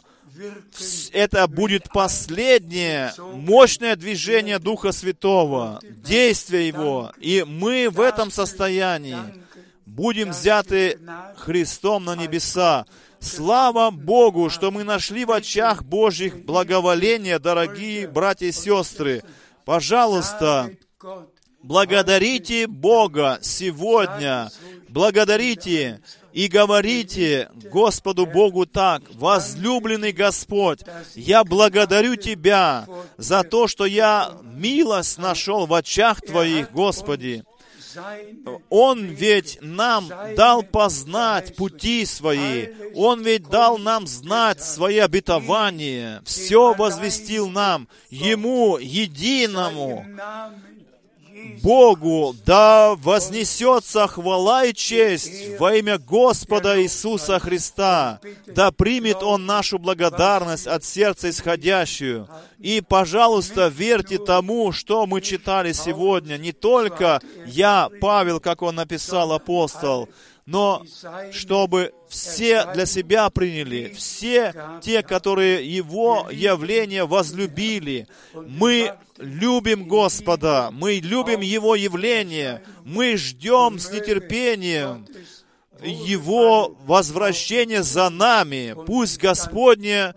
[1.14, 7.14] это будет последнее мощное движение Духа Святого, действие Его.
[7.22, 9.16] И мы в этом состоянии
[9.86, 11.00] будем взяты
[11.38, 12.86] Христом на небеса.
[13.20, 19.24] Слава Богу, что мы нашли в очах Божьих благоволения, дорогие братья и сестры.
[19.66, 20.72] Пожалуйста,
[21.62, 24.52] благодарите Бога сегодня.
[24.90, 26.02] Благодарите
[26.34, 30.82] и говорите Господу Богу так, «Возлюбленный Господь,
[31.16, 32.88] я благодарю Тебя
[33.18, 37.44] за то, что я милость нашел в очах Твоих, Господи.
[38.70, 42.68] Он ведь нам дал познать пути свои.
[42.96, 46.22] Он ведь дал нам знать свои обетования.
[46.26, 47.88] Все возвестил нам.
[48.10, 50.06] Ему, единому,
[51.62, 58.20] Богу да вознесется хвала и честь во имя Господа Иисуса Христа.
[58.48, 62.28] Да примет Он нашу благодарность от сердца исходящую.
[62.60, 66.38] И, пожалуйста, верьте тому, что мы читали сегодня.
[66.38, 70.10] Не только я, Павел, как он написал, апостол,
[70.46, 70.84] но
[71.32, 78.08] чтобы все для себя приняли, все те, которые Его явление возлюбили.
[78.36, 85.08] Мы любим Господа, мы любим Его явление, мы ждем с нетерпением
[85.84, 88.76] его возвращение за нами.
[88.86, 90.16] Пусть Господня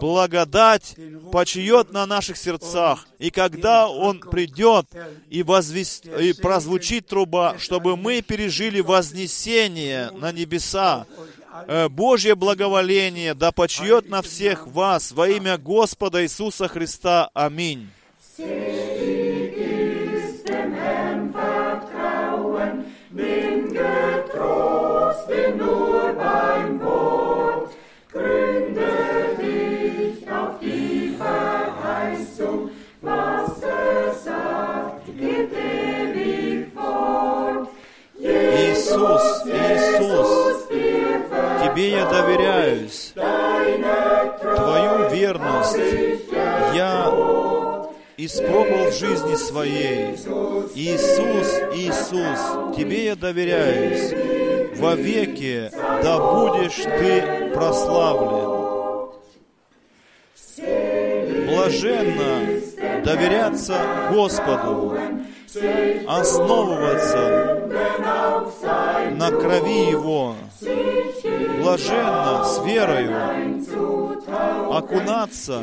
[0.00, 0.96] благодать
[1.32, 3.06] почиет на наших сердцах.
[3.18, 4.86] И когда Он придет
[5.30, 6.06] и, возвест...
[6.06, 11.06] и прозвучит труба, чтобы мы пережили вознесение на небеса,
[11.66, 17.30] э, Божье благоволение да почиет на всех вас во имя Господа Иисуса Христа.
[17.34, 17.88] Аминь.
[41.76, 43.12] Тебе я доверяюсь,
[44.40, 45.76] Твою верность
[46.74, 47.12] я
[48.16, 50.14] испробовал в жизни своей.
[50.74, 54.25] Иисус, Иисус, Тебе я доверяюсь.
[54.78, 55.70] Во веки
[56.02, 58.56] да будешь Ты прославлен.
[61.46, 62.40] Блаженно
[63.04, 63.76] доверяться
[64.12, 64.98] Господу,
[66.06, 67.68] основываться
[69.12, 70.34] на крови Его,
[71.60, 73.16] блаженно, с верою,
[74.70, 75.60] окунаться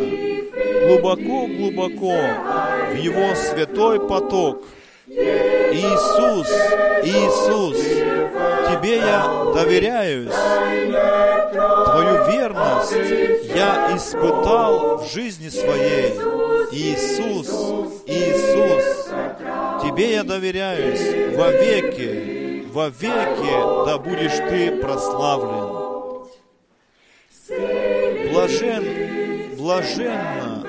[0.87, 2.17] глубоко-глубоко
[2.91, 4.63] в Его святой поток.
[5.07, 6.47] Иисус,
[7.03, 7.77] Иисус,
[8.73, 10.33] Тебе я доверяюсь.
[11.53, 12.91] Твою верность
[13.55, 16.13] я испытал в жизни своей.
[16.71, 17.49] Иисус,
[18.07, 19.09] Иисус,
[19.83, 25.83] Тебе я доверяюсь во веки, во веки да будешь Ты прославлен.
[28.31, 30.65] Блажен, блаженно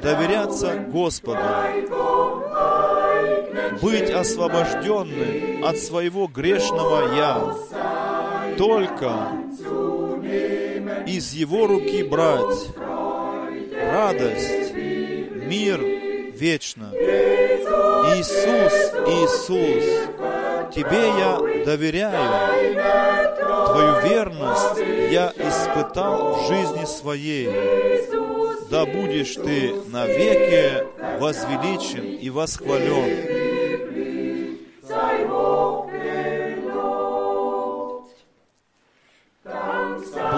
[0.00, 1.40] доверяться Господу,
[3.80, 9.12] быть освобожденным от своего грешного «я», только
[11.06, 12.68] из Его руки брать
[13.90, 16.92] радость, мир вечно.
[18.14, 18.72] Иисус,
[19.06, 19.84] Иисус,
[20.74, 22.14] Тебе я доверяю.
[23.66, 24.78] Твою верность
[25.10, 27.48] я испытал в жизни своей.
[28.70, 30.86] Да будешь ты навеки
[31.18, 33.39] возвеличен и восхвален.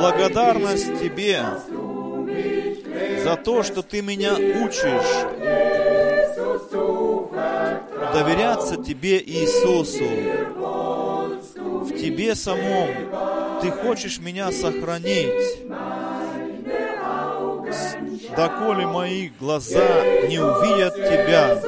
[0.03, 1.45] Благодарность Тебе
[3.23, 5.13] за то, что Ты меня учишь
[8.13, 10.03] доверяться Тебе, Иисусу.
[11.85, 12.89] В Тебе самом
[13.63, 15.69] Ты хочешь меня сохранить.
[18.37, 19.87] Доколе мои глаза
[20.27, 21.63] не увидят Тебя.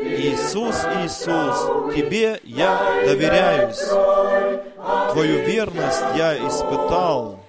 [0.00, 3.84] Иисус, Иисус, Тебе я доверяюсь.
[5.12, 7.45] Твою верность я испытал.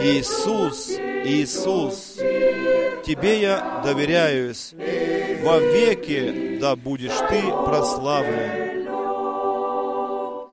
[0.00, 0.90] Иисус,
[1.24, 2.16] Иисус,
[3.04, 4.74] Тебе я доверяюсь.
[5.42, 8.61] Во веки да будешь Ты прославлен.